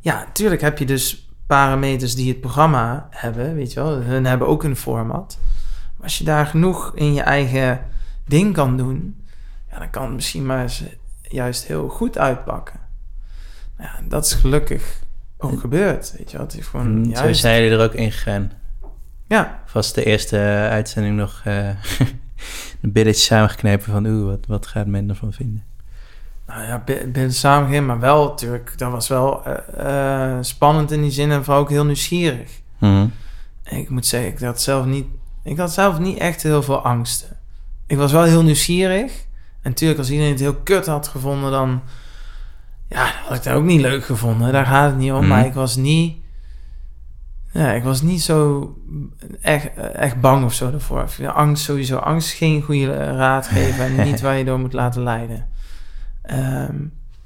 [0.00, 3.96] ja, tuurlijk heb je dus parameters die het programma hebben, weet je wel.
[3.96, 5.38] Hun hebben ook een format.
[5.96, 7.80] Maar als je daar genoeg in je eigen
[8.26, 9.24] ding kan doen,
[9.70, 10.70] ja, dan kan het misschien maar
[11.32, 12.80] juist heel goed uitpakken.
[13.78, 15.00] Nou Ja, dat is gelukkig
[15.38, 16.38] ook gebeurd, weet je.
[16.38, 18.52] Het is gewoon Mm, Zo zijn jullie er ook ingegaan.
[19.28, 20.36] Ja, Was de eerste
[20.70, 21.68] uitzending nog eh
[22.82, 24.06] een billetje samengeknepen van...
[24.06, 25.64] oeh, wat, wat gaat men ervan vinden?
[26.46, 31.02] nou ja, bi- binnen samengegaan, maar wel natuurlijk, dat was wel eh, eh, spannend in
[31.02, 32.50] die zin en vooral ook heel nieuwsgierig.
[32.78, 33.06] Mhm.
[33.62, 35.06] En ik moet zeggen, ik had zelf niet
[35.42, 37.36] Ik had zelf niet echt heel veel angsten.
[37.86, 39.26] Ik was wel heel nieuwsgierig.
[39.62, 41.82] En natuurlijk, als iedereen het heel kut had gevonden, dan...
[42.88, 44.52] Ja, dan had ik dat ook niet leuk gevonden.
[44.52, 45.18] Daar gaat het niet om.
[45.18, 45.28] Mhm.
[45.28, 46.16] Maar ik was niet...
[47.52, 48.72] Ja, ik was niet zo
[49.40, 51.08] echt, echt bang of zo ervoor.
[51.26, 51.96] Angst sowieso.
[51.96, 55.48] Angst is geen goede raad geven en niet waar je door moet laten leiden.
[56.22, 56.76] Ehm,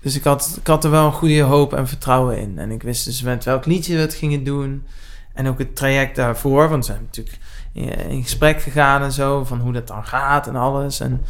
[0.01, 2.59] dus ik had, ik had er wel een goede hoop en vertrouwen in.
[2.59, 4.87] En ik wist dus met welk liedje we het gingen doen.
[5.35, 6.69] En ook het traject daarvoor.
[6.69, 7.39] Want we zijn natuurlijk
[7.73, 9.45] in, in gesprek gegaan en zo.
[9.45, 11.01] Van hoe dat dan gaat en alles.
[11.01, 11.23] En,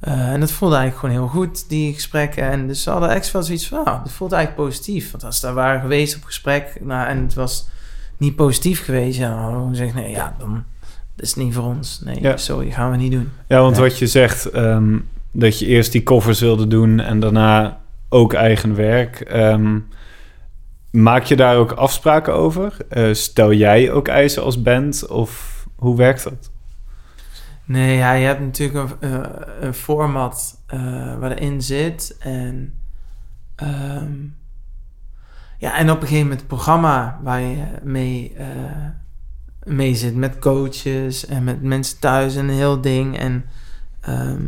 [0.00, 2.42] eh, en dat voelde eigenlijk gewoon heel goed, die gesprekken.
[2.50, 3.84] En dus ze hadden echt wel zoiets van...
[3.84, 5.10] Nou, dat voelt eigenlijk positief.
[5.10, 6.78] Want als ze daar waren geweest op gesprek...
[6.80, 7.68] Nou, en het was
[8.16, 9.18] niet positief geweest...
[9.18, 9.94] Ja, dan hadden we gezegd...
[9.94, 10.64] Nee, ja, dan
[11.16, 12.00] is het niet voor ons.
[12.04, 12.36] Nee, Ja.
[12.36, 13.30] sorry, gaan we niet doen.
[13.48, 14.98] Ja, want wat je zegt, ehm,
[15.32, 19.20] dat je eerst die covers wilde doen en daarna ook eigen werk.
[19.20, 19.78] ehm,
[20.90, 22.76] maak je daar ook afspraken over?
[22.88, 26.50] Eh, stel jij ook eisen als band of hoe werkt dat?
[27.68, 32.16] Nee, ja, je hebt natuurlijk een, eh, een format eh, waar erin zit.
[32.18, 32.74] En,
[33.54, 34.12] ehm,
[35.58, 38.86] ja, en op een gegeven moment het programma waar je mee, eh,
[39.62, 40.14] mee zit.
[40.14, 43.18] Met coaches en met mensen thuis en een heel ding.
[43.18, 43.44] En
[44.00, 44.46] ehm,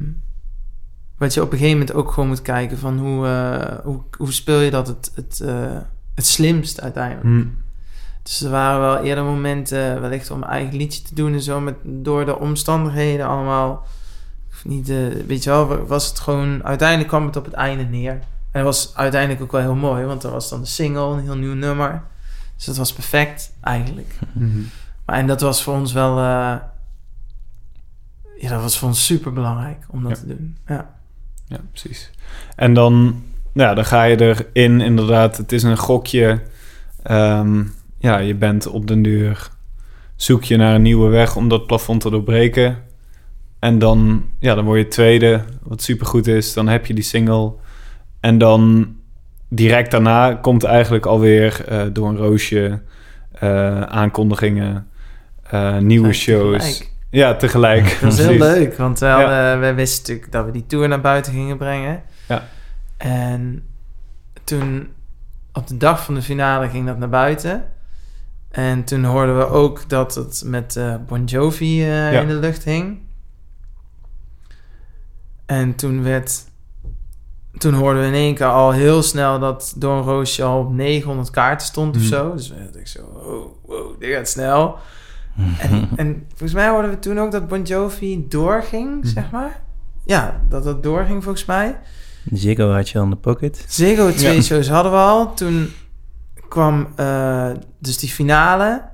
[1.19, 3.27] wat je op een gegeven moment ook gewoon moet kijken van hoe,
[3.85, 5.39] hoe, hoe speel je dat het, het,
[6.15, 7.27] het slimst uiteindelijk.
[7.27, 7.47] Hm.
[8.23, 11.75] Dus er waren wel eerder momenten, wellicht om eigen liedje te doen en zo, met,
[11.83, 13.87] door de omstandigheden allemaal.
[14.53, 17.85] Of niet, eh, weet je wel, was het gewoon, uiteindelijk kwam het op het einde
[17.85, 18.13] neer.
[18.13, 21.21] En dat was uiteindelijk ook wel heel mooi, want er was dan de single, een
[21.23, 22.03] heel nieuw nummer.
[22.57, 24.15] Dus dat was perfect, eigenlijk.
[24.33, 24.59] Mhm.
[25.05, 26.57] Maar en dat was voor ons wel, eh,
[28.39, 30.17] ja, dat was voor ons super belangrijk om dat Ja.
[30.17, 30.57] te doen.
[30.67, 30.95] Ja.
[31.47, 32.11] Ja, precies.
[32.57, 35.37] En dan, ja, dan ga je erin, inderdaad.
[35.37, 36.43] Het is een gokje.
[37.03, 37.63] Ehm,
[38.01, 39.49] ja, je bent op den duur.
[40.17, 42.79] Zoek je naar een nieuwe weg om dat plafond te doorbreken.
[43.59, 46.53] En dan, ja, dan word je tweede, wat supergoed is.
[46.53, 47.53] Dan heb je die single.
[48.21, 48.95] En dan
[49.49, 52.83] direct daarna komt eigenlijk alweer eh, door een roosje
[53.33, 54.87] eh, aankondigingen,
[55.43, 56.63] eh, nieuwe shows.
[56.63, 56.91] tegelijk.
[57.11, 57.85] Ja, tegelijk.
[58.01, 61.01] Dat was heel leuk, want we, hadden- we wisten natuurlijk dat we die tour naar
[61.01, 62.03] buiten gingen brengen.
[62.29, 62.49] Ja.
[62.97, 63.63] En
[64.45, 64.89] toen,
[65.53, 67.65] op de dag van de finale, ging dat naar buiten.
[68.51, 72.21] En toen hoorden we ook dat het met eh, Bon Jovi eh, Ja.
[72.21, 72.99] in de lucht hing.
[75.47, 76.49] En toen werd...
[77.59, 80.73] Toen hoorden we in één keer al heel snel dat Door een Roosje al op
[80.73, 82.11] 900 kaarten stond of Mhm.
[82.11, 82.33] zo.
[82.35, 84.77] Dus we dachten zo, wow, wow, dit gaat snel.
[85.59, 89.07] En, en volgens mij hoorden we toen ook dat Bon Jovi doorging, Mhm.
[89.07, 89.63] zeg maar.
[90.05, 91.79] Ja, dat dat doorging volgens mij.
[92.33, 93.65] Ziggo had je al in de pocket.
[93.69, 94.43] Ziggo, twee Ja.
[94.43, 95.35] shows hadden we al.
[95.35, 95.69] Toen
[96.51, 98.89] kwam eh, dus die finale.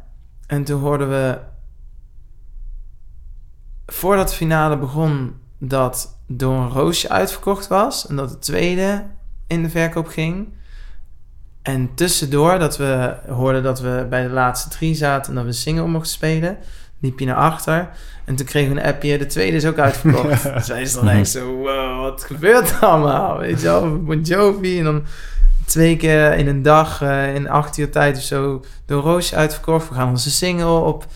[0.46, 1.38] En toen hoorden we...
[3.86, 5.34] Voordat de finale begon...
[5.58, 8.06] dat Door een Roosje uitverkocht was.
[8.06, 9.04] En dat de tweede
[9.46, 10.48] in de verkoop ging.
[11.62, 15.30] En tussendoor dat we hoorden dat we bij de laatste drie zaten...
[15.30, 16.58] en dat we single mochten spelen...
[17.00, 17.90] liep je naar achter...
[18.24, 20.42] En toen kregen we een appje, de tweede is ook uitverkocht.
[20.54, 23.38] Dus wij stonden echt zo, wow, wat gebeurt er allemaal?
[23.38, 25.04] Weet je wel, Bon Jovi en dan
[25.66, 29.88] twee keer in een dag, eh, in acht uur tijd of zo, door Roosje uitverkocht.
[29.88, 31.06] We gaan onze single op,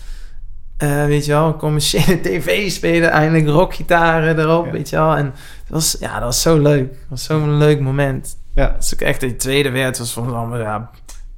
[0.77, 4.71] eh, weet je wel, een commerciële tv spelen, eindelijk rockgitaren erop, Ja.
[4.71, 5.15] weet je wel.
[5.15, 6.89] En het was, ja, dat was zo leuk.
[6.89, 8.37] Het was zo'n leuk moment.
[8.55, 10.89] Ja, Dat is ook echt, die tweede werd, was voor ons allemaal, ja,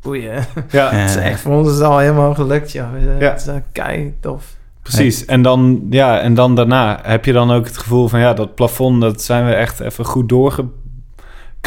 [0.02, 0.34] boeien.
[0.34, 0.44] ja.
[0.72, 0.90] Ja.
[0.92, 2.88] Het is echt, voor ons is het al helemaal gelukt, joh.
[3.20, 3.30] Ja.
[3.30, 4.46] Het is echt kei tof.
[4.82, 5.26] Precies.
[5.26, 8.56] En dan, ja, en dan daarna heb je dan ook het gevoel van ja, dat
[8.56, 10.30] plafond, dat zijn we echt even goed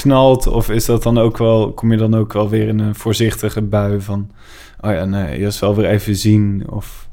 [0.05, 0.47] doorgeknald.
[0.47, 3.63] Of is dat dan ook wel, kom je dan ook wel weer in een voorzichtige
[3.63, 4.31] bui van,
[4.81, 6.71] oh ja, nee, is wel weer even zien.
[6.71, 7.09] Of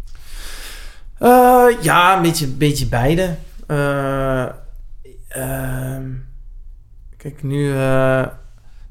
[1.17, 3.35] Eh, ja, een beetje, beetje beide.
[3.67, 4.45] Eh,
[5.27, 6.11] ehm,
[7.17, 7.71] kijk, nu...
[7.71, 8.27] eh,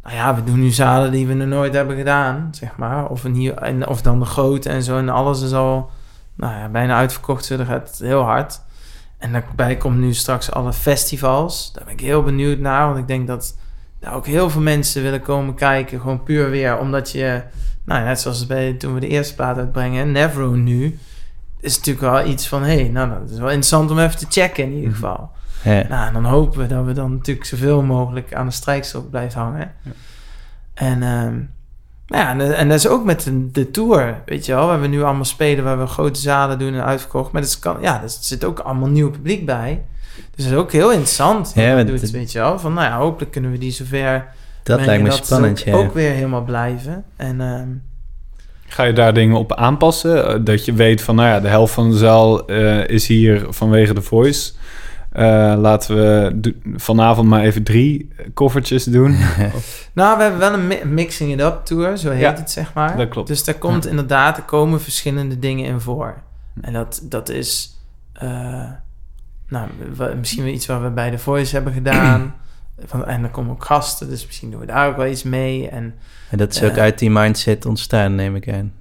[0.03, 3.09] nou ja, we doen nu zalen die we nog nooit hebben gedaan, zeg maar.
[3.09, 4.99] Of, een hier, en, of dan de grote en zo.
[4.99, 5.91] En alles is al
[6.35, 7.45] nou ja, bijna uitverkocht.
[7.45, 8.61] zo, Dat gaat heel hard.
[9.19, 11.73] En daarbij komt nu straks alle festivals.
[11.73, 12.87] Daar ben ik heel benieuwd naar.
[12.87, 13.55] Want ik denk dat
[14.03, 16.01] daar ook heel veel mensen willen komen kijken.
[16.01, 17.43] Gewoon puur weer omdat je...
[17.85, 20.13] Nou net zoals bij, toen we de eerste plaat uitbrengen.
[20.13, 20.99] Nevro nu
[21.61, 22.63] is natuurlijk wel iets van...
[22.63, 24.95] hé, hey, nou, dat is wel interessant om even te checken in ieder Mhm.
[24.95, 25.31] geval.
[25.65, 25.87] Ja.
[25.89, 29.35] Nou, en dan hopen we dat we dan natuurlijk zoveel mogelijk aan de strijkstok blijft
[29.35, 29.73] hangen.
[29.83, 29.91] Ja.
[30.75, 30.99] En,
[32.07, 34.67] nou ja, en, en dat is ook met de, de tour, weet je wel.
[34.67, 37.33] Waar we nu allemaal spelen, waar we grote zalen doen en uitverkocht.
[37.33, 39.83] Maar dat kan, ja, er zit ook allemaal nieuw publiek bij.
[40.35, 42.59] Dus dat is ook heel interessant Ja, doet, het- weet je wel.
[42.59, 44.27] Van, nou ja, hopelijk kunnen we die zover
[44.63, 45.73] Dat lijkt me dat spannend, ook, ja.
[45.75, 47.05] ook weer helemaal blijven.
[47.17, 47.69] En ehm,
[48.67, 50.27] Ga je daar dingen op aanpassen?
[50.29, 53.47] Eh, Dat je weet van, nou ja, de helft van de zaal eh, is hier
[53.49, 54.53] vanwege de voice.
[55.13, 59.17] Eh, laten we vanavond maar even drie koffertjes doen.
[59.95, 62.75] Nou, we hebben wel een mi- mixing it up tour, zo heet Ja, het zeg
[62.75, 62.97] maar.
[62.97, 63.29] dat klopt.
[63.29, 66.15] Dus daar komt inderdaad, er komen verschillende dingen in voor.
[66.61, 67.79] En dat, dat is,
[68.13, 68.71] eh,
[69.53, 69.69] nou,
[70.17, 72.35] misschien wel iets wat we bij de Voice hebben gedaan.
[72.85, 75.69] Van, en er komen ook gasten, dus misschien doen we daar ook wel iets mee.
[75.69, 75.95] En
[76.31, 76.83] En dat is ook Eh.
[76.83, 78.73] uit die mindset ontstaan, neem ik aan.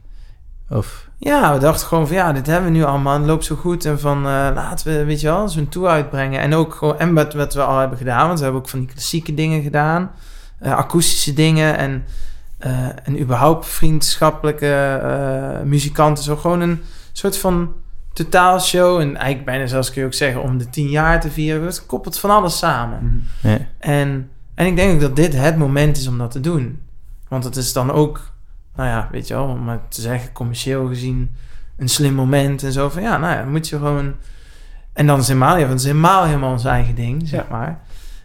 [0.70, 3.56] Of, ja, we dachten gewoon van, ja, dit hebben we nu allemaal, het loopt zo
[3.56, 3.86] goed.
[3.86, 6.40] En van, eh, laten we, weet je wel, zo'n tour uitbrengen.
[6.40, 8.80] En ook gewoon, en wat, wat we al hebben gedaan, want we hebben ook van
[8.80, 10.12] die klassieke dingen gedaan.
[10.60, 12.06] eh, akoestische dingen en,
[13.04, 16.24] en überhaupt vriendschappelijke muzikanten.
[16.24, 16.82] Zo gewoon een
[17.12, 17.74] soort van
[18.14, 19.00] totaalshow.
[19.00, 21.66] En eigenlijk bijna zelfs kun je ook zeggen om de tien jaar te vieren.
[21.66, 23.24] Het koppelt van alles samen.
[23.42, 23.58] ja.
[23.80, 26.82] En, en ik denk ook dat dit het moment is om dat te doen.
[27.28, 28.32] Want het is dan ook,
[28.76, 31.36] nou ja, weet je wel, om maar te zeggen, commercieel gezien,
[31.78, 32.90] een slim moment en zo.
[32.90, 34.14] Van ja, nou ja, moet je gewoon.
[34.94, 37.48] En dan is helemaal, ja, want het is helemaal helemaal ons eigen ding, zeg Ja.
[37.50, 37.80] maar.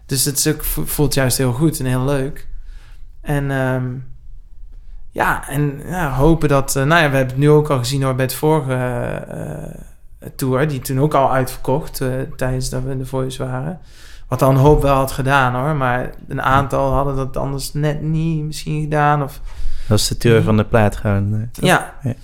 [0.06, 2.46] Dus het is ook, voelt juist heel goed en heel leuk.
[3.20, 3.84] En ehm,
[5.16, 8.02] ja, en ja, hopen dat, eh, nou ja, we hebben het nu ook al gezien
[8.02, 8.74] hoor, bij het vorige
[9.28, 13.78] eh, tour, die toen ook al uitverkocht eh, tijdens dat we in de Voice waren.
[14.28, 18.44] Wat dan hoop wel had gedaan hoor, maar een aantal hadden dat anders net niet
[18.44, 19.22] misschien gedaan.
[19.22, 19.40] Of,
[19.88, 21.34] dat is de tour van de plaat gewoon.
[21.34, 21.64] eh, toch?
[21.64, 21.94] ja.
[22.02, 22.14] Ja.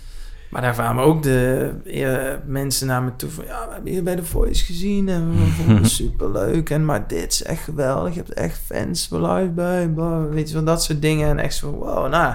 [0.51, 3.45] Maar daar kwamen ook de eh, mensen naar me toe van...
[3.45, 6.71] Ja, we hebben hier bij The Voice gezien en we vonden het superleuk.
[6.71, 8.15] En maar dit is echt geweldig.
[8.15, 9.89] Je hebt echt fans voor live bij.
[9.89, 11.29] bla, Weet je wel, dat soort dingen.
[11.29, 12.35] En echt zo, wow, nou...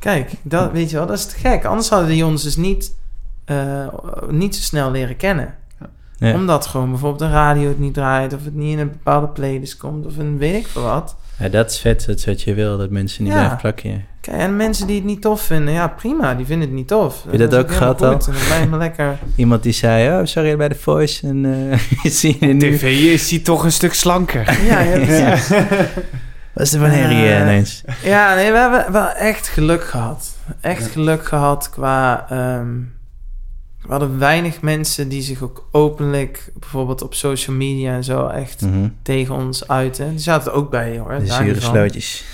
[0.00, 1.64] Kijk, dat, weet je wel, dat is te gek.
[1.64, 2.94] Anders hadden die ons dus niet,
[3.44, 3.86] eh,
[4.30, 5.54] niet zo snel leren kennen.
[6.16, 6.34] Ja.
[6.34, 8.32] Omdat gewoon bijvoorbeeld de radio het niet draait...
[8.34, 10.06] of het niet in een bepaalde playlist komt...
[10.06, 11.16] of een weet ik veel wat.
[11.38, 13.38] Ja, dat is vet, dat is wat je wil, dat mensen niet Ja.
[13.38, 14.04] blijven plakken.
[14.20, 17.24] Kijk, en mensen die het niet tof vinden, ja prima, die vinden het niet tof.
[17.30, 18.02] je dat ook gehad.
[18.02, 19.18] En je maar lekker...
[19.36, 21.26] Iemand die zei, oh, sorry bij de voice.
[21.26, 21.78] En eh
[22.10, 22.76] zie je nu.
[22.76, 22.82] TV
[23.12, 24.64] is die toch een stuk slanker.
[24.64, 25.58] Ja, ja, precies.
[26.54, 27.82] Wat is er van Harry Eh, eh, ineens?
[28.02, 30.36] Ja, nee, we hebben wel echt geluk gehad.
[30.60, 32.26] Echt geluk gehad qua...
[32.30, 32.76] ehm,
[33.82, 36.52] we hadden weinig mensen die zich ook openlijk...
[36.58, 38.88] bijvoorbeeld op social media en zo echt Mhm.
[39.02, 40.10] tegen ons uiten.
[40.10, 41.18] Die zaten er ook bij, hoor.
[41.18, 42.24] De zure slootjes.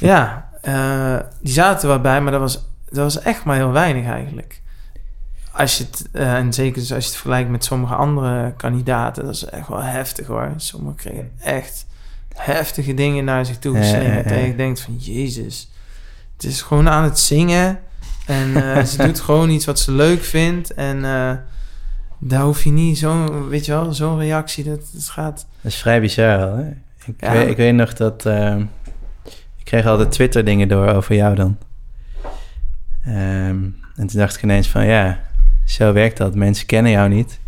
[0.00, 3.72] Ja, eh, die zaten er wel bij, maar dat was, dat was echt maar heel
[3.72, 4.60] weinig eigenlijk.
[5.52, 9.34] Als je het, en zeker dus als je het vergelijkt met sommige andere kandidaten, dat
[9.34, 10.52] is echt wel heftig hoor.
[10.56, 11.86] Sommigen kregen echt
[12.34, 14.26] heftige dingen naar zich toe geslingerd.
[14.30, 15.70] En je denkt van, jezus,
[16.36, 17.80] het is gewoon aan het zingen.
[18.26, 20.74] En eh, ze doet gewoon iets wat ze leuk vindt.
[20.74, 21.32] En eh,
[22.18, 25.46] daar hoef je niet zo'n, weet je wel, zo'n reactie, dat, dat gaat...
[25.62, 26.68] Dat is vrij bizar al, hè?
[27.06, 27.32] Ik, Ja.
[27.32, 28.26] weet, ik weet nog dat...
[28.26, 28.60] ehm,
[29.58, 31.58] ik kreeg altijd Twitter dingen door over jou dan.
[33.04, 33.62] Ehm,
[33.96, 35.20] en toen dacht ik ineens van, ja,
[35.64, 36.34] zo werkt dat.
[36.34, 37.38] Mensen kennen jou niet.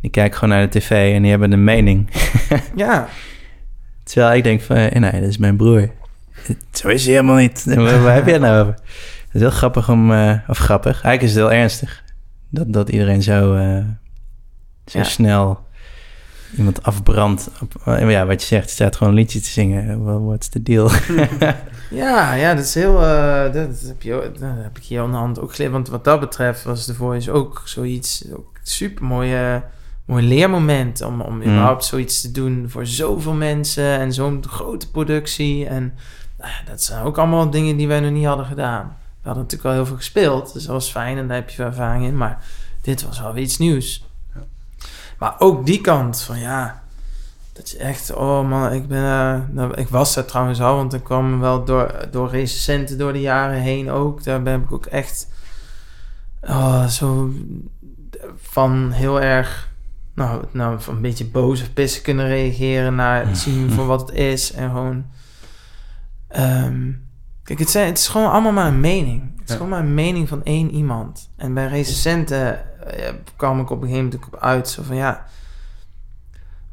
[0.00, 2.08] Die kijken gewoon naar de tv en die hebben een mening.
[2.74, 3.08] Ja,
[4.10, 5.90] Terwijl ik denk van, eh, nee, dat is mijn broer.
[6.72, 7.64] Zo is hij helemaal niet.
[7.74, 8.72] Waar, waar heb het nou over?
[8.74, 10.12] Het is heel grappig om...
[10.12, 10.92] eh, of grappig.
[11.02, 12.02] Eigenlijk is het heel ernstig.
[12.48, 13.84] Dat, dat iedereen zo, eh,
[14.86, 15.04] zo Ja.
[15.04, 15.60] snel
[16.56, 17.50] iemand afbrandt.
[17.62, 20.04] Op, ja, wat je zegt, staat gewoon een liedje te zingen.
[20.04, 20.90] Well, what's the deal?
[21.90, 22.94] Ja, ja, dat is heel.
[23.52, 25.72] dat, heb je, dat heb ik hier aan de hand ook geleerd.
[25.72, 28.24] Want wat dat betreft was de Voice ook zoiets.
[28.36, 29.62] Ook super mooie,
[30.10, 31.02] mooi leermoment.
[31.02, 33.98] Om, om überhaupt zoiets te doen voor zoveel mensen.
[33.98, 35.66] En zo'n grote productie.
[35.66, 35.94] En
[36.38, 38.96] nou ja, dat zijn ook allemaal dingen die wij nog niet hadden gedaan.
[39.22, 40.52] We hadden natuurlijk al heel veel gespeeld.
[40.52, 42.16] Dus dat was fijn en daar heb je ervaring in.
[42.16, 42.44] Maar
[42.82, 44.08] dit was wel weer iets nieuws.
[45.18, 46.82] Maar ook die kant van ja.
[47.52, 50.94] Dat is echt, oh man, ik ben, eh, nou, ik was daar trouwens al, want
[50.94, 54.24] ik kwam wel door, door recensenten door de jaren heen ook.
[54.24, 55.28] Daar ben ik ook echt,
[56.40, 57.30] oh, zo
[58.36, 59.69] van heel erg,
[60.14, 64.00] nou, nou, van een beetje boos of pissen kunnen reageren naar het zien voor wat
[64.00, 65.04] het is en gewoon,
[66.28, 66.90] ehm,
[67.42, 69.22] kijk, het, zijn, het is gewoon allemaal maar een mening.
[69.22, 69.54] Het is Ja.
[69.54, 71.30] gewoon maar een mening van één iemand.
[71.36, 75.26] En bij recensenten eh, kwam ik op een gegeven moment op uit, zo van ja.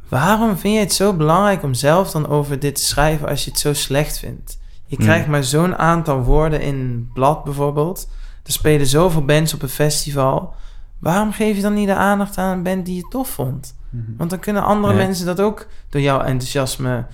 [0.10, 3.50] Waarom vind je het zo belangrijk om zelf dan over dit te schrijven als je
[3.50, 4.58] het zo slecht vindt?
[4.86, 5.06] Je Hmm.
[5.06, 8.10] krijgt maar zo'n aantal woorden in een blad bijvoorbeeld.
[8.43, 10.56] Er spelen zoveel bands op een festival.
[11.00, 13.75] Waarom geef je dan niet de aandacht aan een band die je tof vond?
[14.17, 15.00] Want dan kunnen andere Ja.
[15.06, 17.06] mensen dat ook door jouw enthousiasme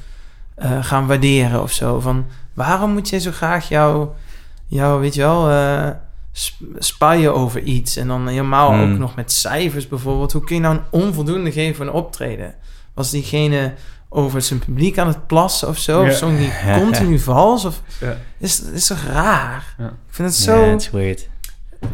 [0.56, 2.00] eh, gaan waarderen of zo.
[2.00, 4.16] Van waarom moet je zo graag jouw,
[4.68, 5.90] jouw weet je wel, eh
[6.32, 7.96] sp- spaien over iets?
[7.96, 8.92] En dan helemaal Hmm.
[8.92, 10.32] ook nog met cijfers bijvoorbeeld.
[10.32, 12.56] Hoe kun je nou een onvoldoende geven voor een optreden?
[12.94, 13.74] Was diegene
[14.10, 16.04] over zijn publiek aan het plassen of zo.
[16.04, 16.10] Ja.
[16.12, 17.66] Of zong hij continu vals.
[17.66, 18.18] Of, Ja.
[18.38, 19.76] is, is toch raar?
[19.78, 19.86] Ja.
[19.88, 20.92] Ik vind het Ja, zo...
[20.98, 21.30] weird.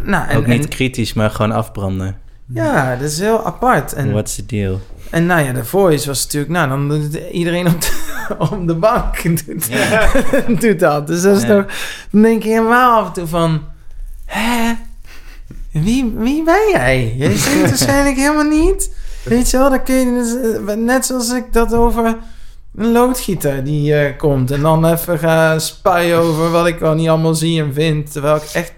[0.04, 2.18] Nou, en, Ook niet en- kritisch, maar gewoon afbranden.
[2.54, 3.94] ja, dat is heel apart.
[3.94, 4.80] En, What's the deal?
[5.10, 6.52] en nou ja, de Voice was natuurlijk...
[6.52, 7.92] Nou, dan doet het iedereen op de,
[8.52, 9.70] op de bank doet,
[10.62, 11.08] doet dat.
[11.08, 11.48] Dus dat is Ja.
[11.48, 11.66] toch...
[12.12, 13.62] Dan denk je helemaal af en toe van...
[14.26, 14.74] Hè?
[15.72, 17.14] Wie, wie ben jij?
[17.18, 18.96] Jij zingt waarschijnlijk helemaal niet.
[19.24, 20.14] Weet je wel, dan kun je...
[20.14, 22.18] dus, eh, net zoals ik dat over
[22.76, 24.52] een loodgieter die eh, komt...
[24.52, 28.12] en dan even ga spuien over wat ik wel niet allemaal zie en vind...
[28.12, 28.74] terwijl ik echt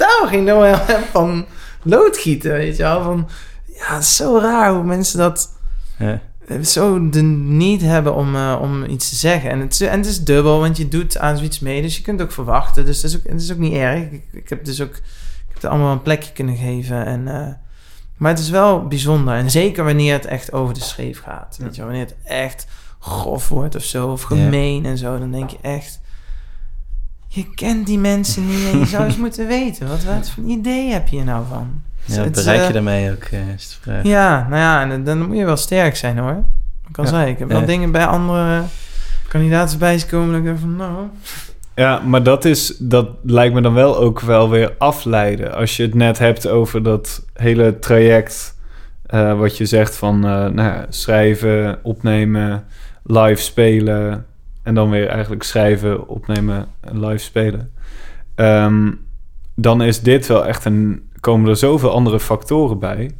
[0.00, 1.44] totaal geen doel heb van
[1.82, 3.02] loodgieten, weet je wel.
[3.02, 3.28] Van,
[3.66, 5.52] ja, het is zo raar hoe mensen dat
[5.98, 6.20] Ja.
[6.64, 9.50] zo de niet hebben om, eh, om iets te zeggen.
[9.50, 12.02] En het, is, en het is dubbel, want je doet aan zoiets mee, dus je
[12.02, 12.84] kunt ook verwachten.
[12.84, 14.00] Dus dat is ook, het is ook niet erg.
[14.10, 17.06] Ik, ik heb dus ook ik heb er allemaal een plekje kunnen geven.
[17.06, 17.46] En, eh,
[18.16, 19.34] maar het is wel bijzonder.
[19.34, 21.56] En zeker wanneer het echt over de schreef gaat.
[21.60, 22.66] Weet je, wel, wanneer het echt
[23.00, 24.26] grof wordt of zo, of Ja.
[24.26, 26.00] gemeen en zo, dan denk je echt.
[27.32, 29.88] Je kent die mensen niet en je zou eens moeten weten.
[29.88, 31.82] Wat, wat voor idee heb je nou van?
[32.04, 34.04] Ja, wat bereik eh, je daarmee ook, eh, is de vraag.
[34.04, 36.44] ja, nou ja, en dan moet je wel sterk zijn hoor.
[36.86, 37.10] Ik kan Ja.
[37.10, 38.62] zeggen, ik heb wel dingen bij andere
[39.28, 41.06] kandidaten bij komen dat ik denk van, nou...
[41.74, 45.54] Ja, maar dat, is, dat lijkt me dan wel ook wel weer afleiden.
[45.54, 48.58] Als je het net hebt over dat hele traject...
[49.06, 52.64] eh, wat je zegt van eh, nou ja, schrijven, opnemen,
[53.04, 54.26] live spelen...
[54.70, 57.72] en dan weer eigenlijk schrijven, opnemen en live spelen.
[58.34, 58.90] Ehm,
[59.54, 61.10] dan is dit wel echt een...
[61.20, 63.10] komen er zoveel andere factoren bij.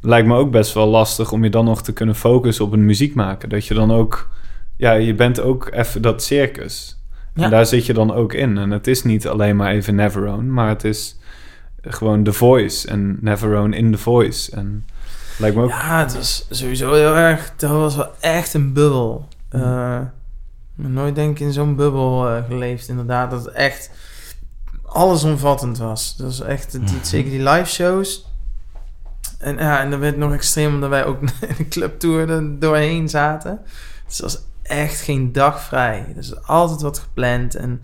[0.00, 2.84] Lijkt me ook best wel lastig om je dan nog te kunnen focussen op een
[2.84, 3.48] muziek maken.
[3.48, 4.28] Dat je dan ook...
[4.76, 7.00] Ja, je bent ook even dat circus...
[7.34, 7.44] Ja.
[7.44, 8.58] En daar zit je dan ook in.
[8.58, 11.18] En het is niet alleen maar even Neverone, maar het is
[11.80, 14.56] gewoon The Voice en Neverone in The Voice.
[14.56, 14.86] En
[15.38, 15.70] lijkt me ook...
[15.70, 17.52] Ja, het was sowieso heel erg...
[17.56, 19.28] Dat was wel echt een bubbel.
[19.48, 20.00] Eh,
[20.74, 23.30] nooit denk ik in zo'n bubbel eh, geleefd, inderdaad.
[23.30, 23.90] Dat het echt
[24.86, 26.16] allesomvattend was.
[26.16, 26.92] Dat was echt, die, Mhm.
[27.04, 28.26] zeker die live shows.
[29.38, 32.58] En ja, en dan werd het nog extreem omdat wij ook in een clubtour er
[32.58, 33.60] doorheen zaten.
[34.06, 36.12] Dus het was echt geen dag vrij.
[36.14, 37.82] Dus er was altijd wat gepland en...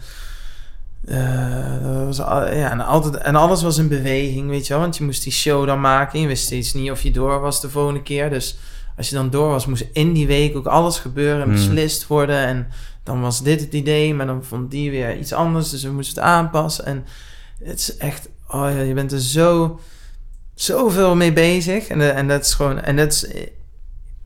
[1.06, 4.82] eh, dat was al- ja, en, altijd, en alles was in beweging, weet je wel.
[4.82, 6.20] Want je moest die show dan maken.
[6.20, 8.30] Je wist steeds niet of je door was de volgende keer.
[8.30, 8.58] Dus
[8.98, 11.52] als je dan door was, moest in die week ook alles gebeuren en Hmm.
[11.52, 12.36] beslist worden.
[12.46, 12.68] En
[13.02, 15.70] dan was dit het idee, maar dan vond die weer iets anders.
[15.70, 16.84] Dus we moesten het aanpassen.
[16.86, 17.04] En
[17.62, 18.28] het is echt...
[18.48, 19.80] Oh ja, je bent er zo...
[20.54, 21.86] Zoveel mee bezig.
[21.88, 22.80] En, eh, en dat is gewoon...
[22.80, 23.46] En dat is eh,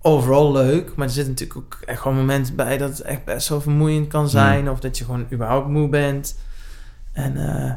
[0.01, 0.95] overal leuk.
[0.97, 2.79] Maar er zitten natuurlijk ook echt gewoon momenten bij...
[2.79, 4.71] dat het echt best wel vermoeiend kan zijn.
[4.71, 6.39] Of dat je gewoon überhaupt moe bent.
[7.13, 7.73] En eh,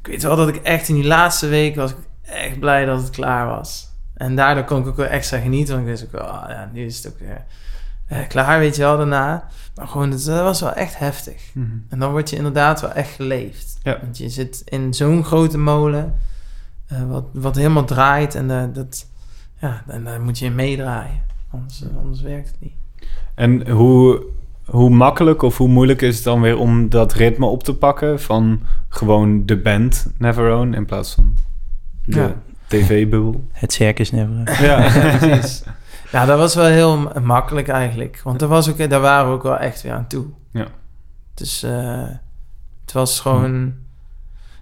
[0.00, 1.76] ik weet wel dat ik echt in die laatste week...
[1.76, 3.89] was ik echt blij dat het klaar was.
[4.20, 5.74] En daardoor kon ik ook wel extra genieten.
[5.74, 7.44] Want ik wist ook ah, ja, nu is het ook weer
[8.06, 9.48] eh, klaar, weet je wel, daarna.
[9.74, 11.50] Maar gewoon, het, dat was wel echt heftig.
[11.54, 11.66] Mhm.
[11.88, 13.78] En dan word je inderdaad wel echt geleefd.
[13.82, 13.98] Ja.
[14.00, 16.14] Want je zit in zo'n grote molen,
[16.86, 18.34] eh, wat, wat helemaal draait.
[18.34, 19.06] En eh, dat,
[19.58, 21.22] ja, en daar moet je in meedraaien.
[21.50, 23.08] Anders, eh, anders werkt het niet.
[23.34, 24.22] En hoe,
[24.64, 28.20] hoe makkelijk of hoe moeilijk is het dan weer om dat ritme op te pakken
[28.20, 31.36] van gewoon de band Neverone in plaats van
[32.04, 32.34] de Ja.
[32.70, 33.44] Tv-bubbel?
[33.52, 34.34] Het circus never.
[34.66, 35.62] Ja, precies.
[36.12, 38.20] Ja, dat was wel heel makkelijk eigenlijk.
[38.24, 40.24] Want daar, was ook, daar waren we ook wel echt weer aan toe.
[40.52, 40.66] Ja.
[41.34, 42.02] Dus eh,
[42.84, 43.74] het was gewoon...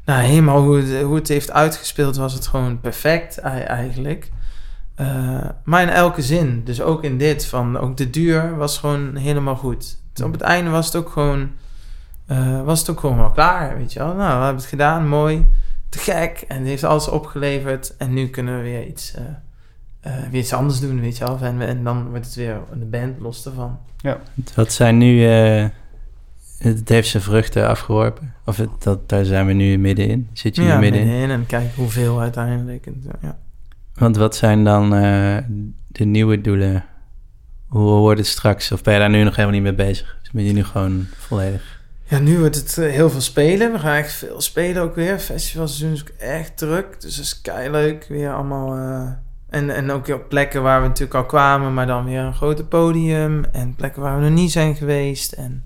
[0.05, 4.31] Nou, helemaal hoe het, hoe het heeft uitgespeeld was het gewoon perfect ei- eigenlijk.
[4.95, 6.65] Eh, maar in elke zin.
[6.65, 7.47] Dus ook in dit.
[7.47, 9.99] Van, ook de duur was gewoon helemaal goed.
[10.13, 11.51] Dus op het einde was het ook gewoon...
[12.27, 14.15] eh, was het ook gewoon wel klaar, weet je wel.
[14.15, 15.47] Nou, we hebben het gedaan, mooi.
[15.89, 16.45] Te gek.
[16.49, 17.97] En het heeft alles opgeleverd.
[17.97, 19.15] En nu kunnen we weer iets...
[19.15, 19.23] eh,
[20.01, 21.39] eh, weer iets anders doen, weet je wel.
[21.41, 23.79] En, en dan wordt het weer de band los ervan.
[24.55, 25.27] Wat zijn nu...
[25.27, 25.67] eh,
[26.59, 28.35] het heeft zijn vruchten afgeworpen.
[28.45, 30.29] Of het, dat, daar zijn we nu middenin.
[30.33, 31.09] Zit je nu ja, middenin?
[31.09, 32.87] middenin en kijk hoeveel uiteindelijk.
[32.87, 33.39] En, zo, ja.
[33.95, 35.37] Want wat zijn dan eh,
[35.87, 36.85] de nieuwe doelen?
[37.67, 38.73] Hoe wordt het straks?
[38.73, 40.19] Of ben je daar nu nog helemaal niet mee bezig?
[40.23, 41.78] Dus ben je nu gewoon volledig...
[42.09, 43.73] ja, nu wordt het eh, heel veel spelen.
[43.73, 45.19] We gaan echt veel spelen ook weer.
[45.19, 47.01] Festivalseizoen is ook echt druk.
[47.01, 48.07] Dus dat is kei leuk.
[48.09, 48.75] Weer allemaal...
[48.77, 49.11] eh,
[49.49, 52.65] en, en ook op plekken waar we natuurlijk al kwamen, maar dan weer een groter
[52.65, 53.45] podium.
[53.53, 55.33] En plekken waar we nog niet zijn geweest.
[55.33, 55.65] En,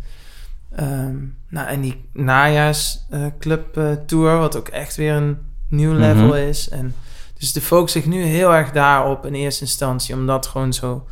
[0.76, 1.14] ehm,
[1.48, 5.38] nou, en die najaarsclub eh tour, wat ook echt weer een
[5.68, 6.34] nieuw level Mhm.
[6.36, 6.68] is.
[6.68, 6.94] En
[7.38, 11.06] dus de focus ligt nu heel erg daarop in eerste instantie, om dat gewoon zo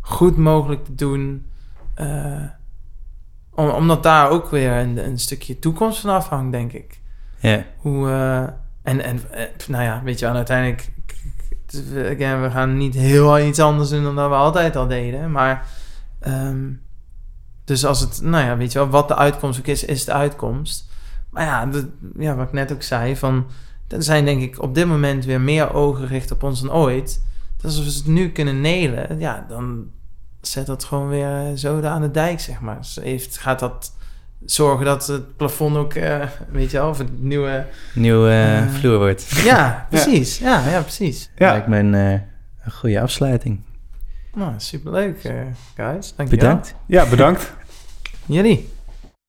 [0.00, 1.46] goed mogelijk te doen.
[3.54, 7.00] Om, omdat daar ook weer een, een stukje toekomst van afhangt, denk ik.
[7.38, 8.42] Ja, Hoe, eh,
[8.82, 10.90] en, en eh, nou ja, weet je wel, uiteindelijk...
[11.94, 15.30] Again, we gaan niet heel iets anders doen dan dat we altijd al deden.
[15.30, 15.66] Maar
[16.22, 16.72] Ehm,
[17.64, 20.12] dus als het, nou ja, weet je wel, wat de uitkomst ook is, is de
[20.12, 20.90] uitkomst.
[21.30, 21.68] Maar ja,
[22.18, 23.46] ja, wat ik net ook zei, van,
[23.88, 27.22] er zijn denk ik op dit moment weer meer ogen gericht op ons dan ooit.
[27.56, 29.90] Dus als we het nu kunnen nelen, ja, dan
[30.42, 32.76] zet dat gewoon weer zo aan de dijk, zeg maar.
[32.76, 33.92] Dus heeft, gaat dat
[34.44, 37.66] zorgen dat het plafond ook, eh, weet je wel, of het nieuwe...
[37.94, 39.30] Nieuwe eh, Eh, vloer wordt.
[39.30, 40.38] Ja, precies.
[40.38, 41.30] Ja, ja, precies.
[41.36, 41.50] Ja.
[41.50, 42.12] Lijkt me een, eh,
[42.64, 43.60] een goede afsluiting.
[44.34, 45.34] Nou, superleuk, eh
[45.76, 46.14] guys.
[46.16, 46.48] Dankjewel.
[46.48, 46.74] Bedankt.
[46.86, 47.52] Ja, bedankt.
[48.26, 48.71] Jullie.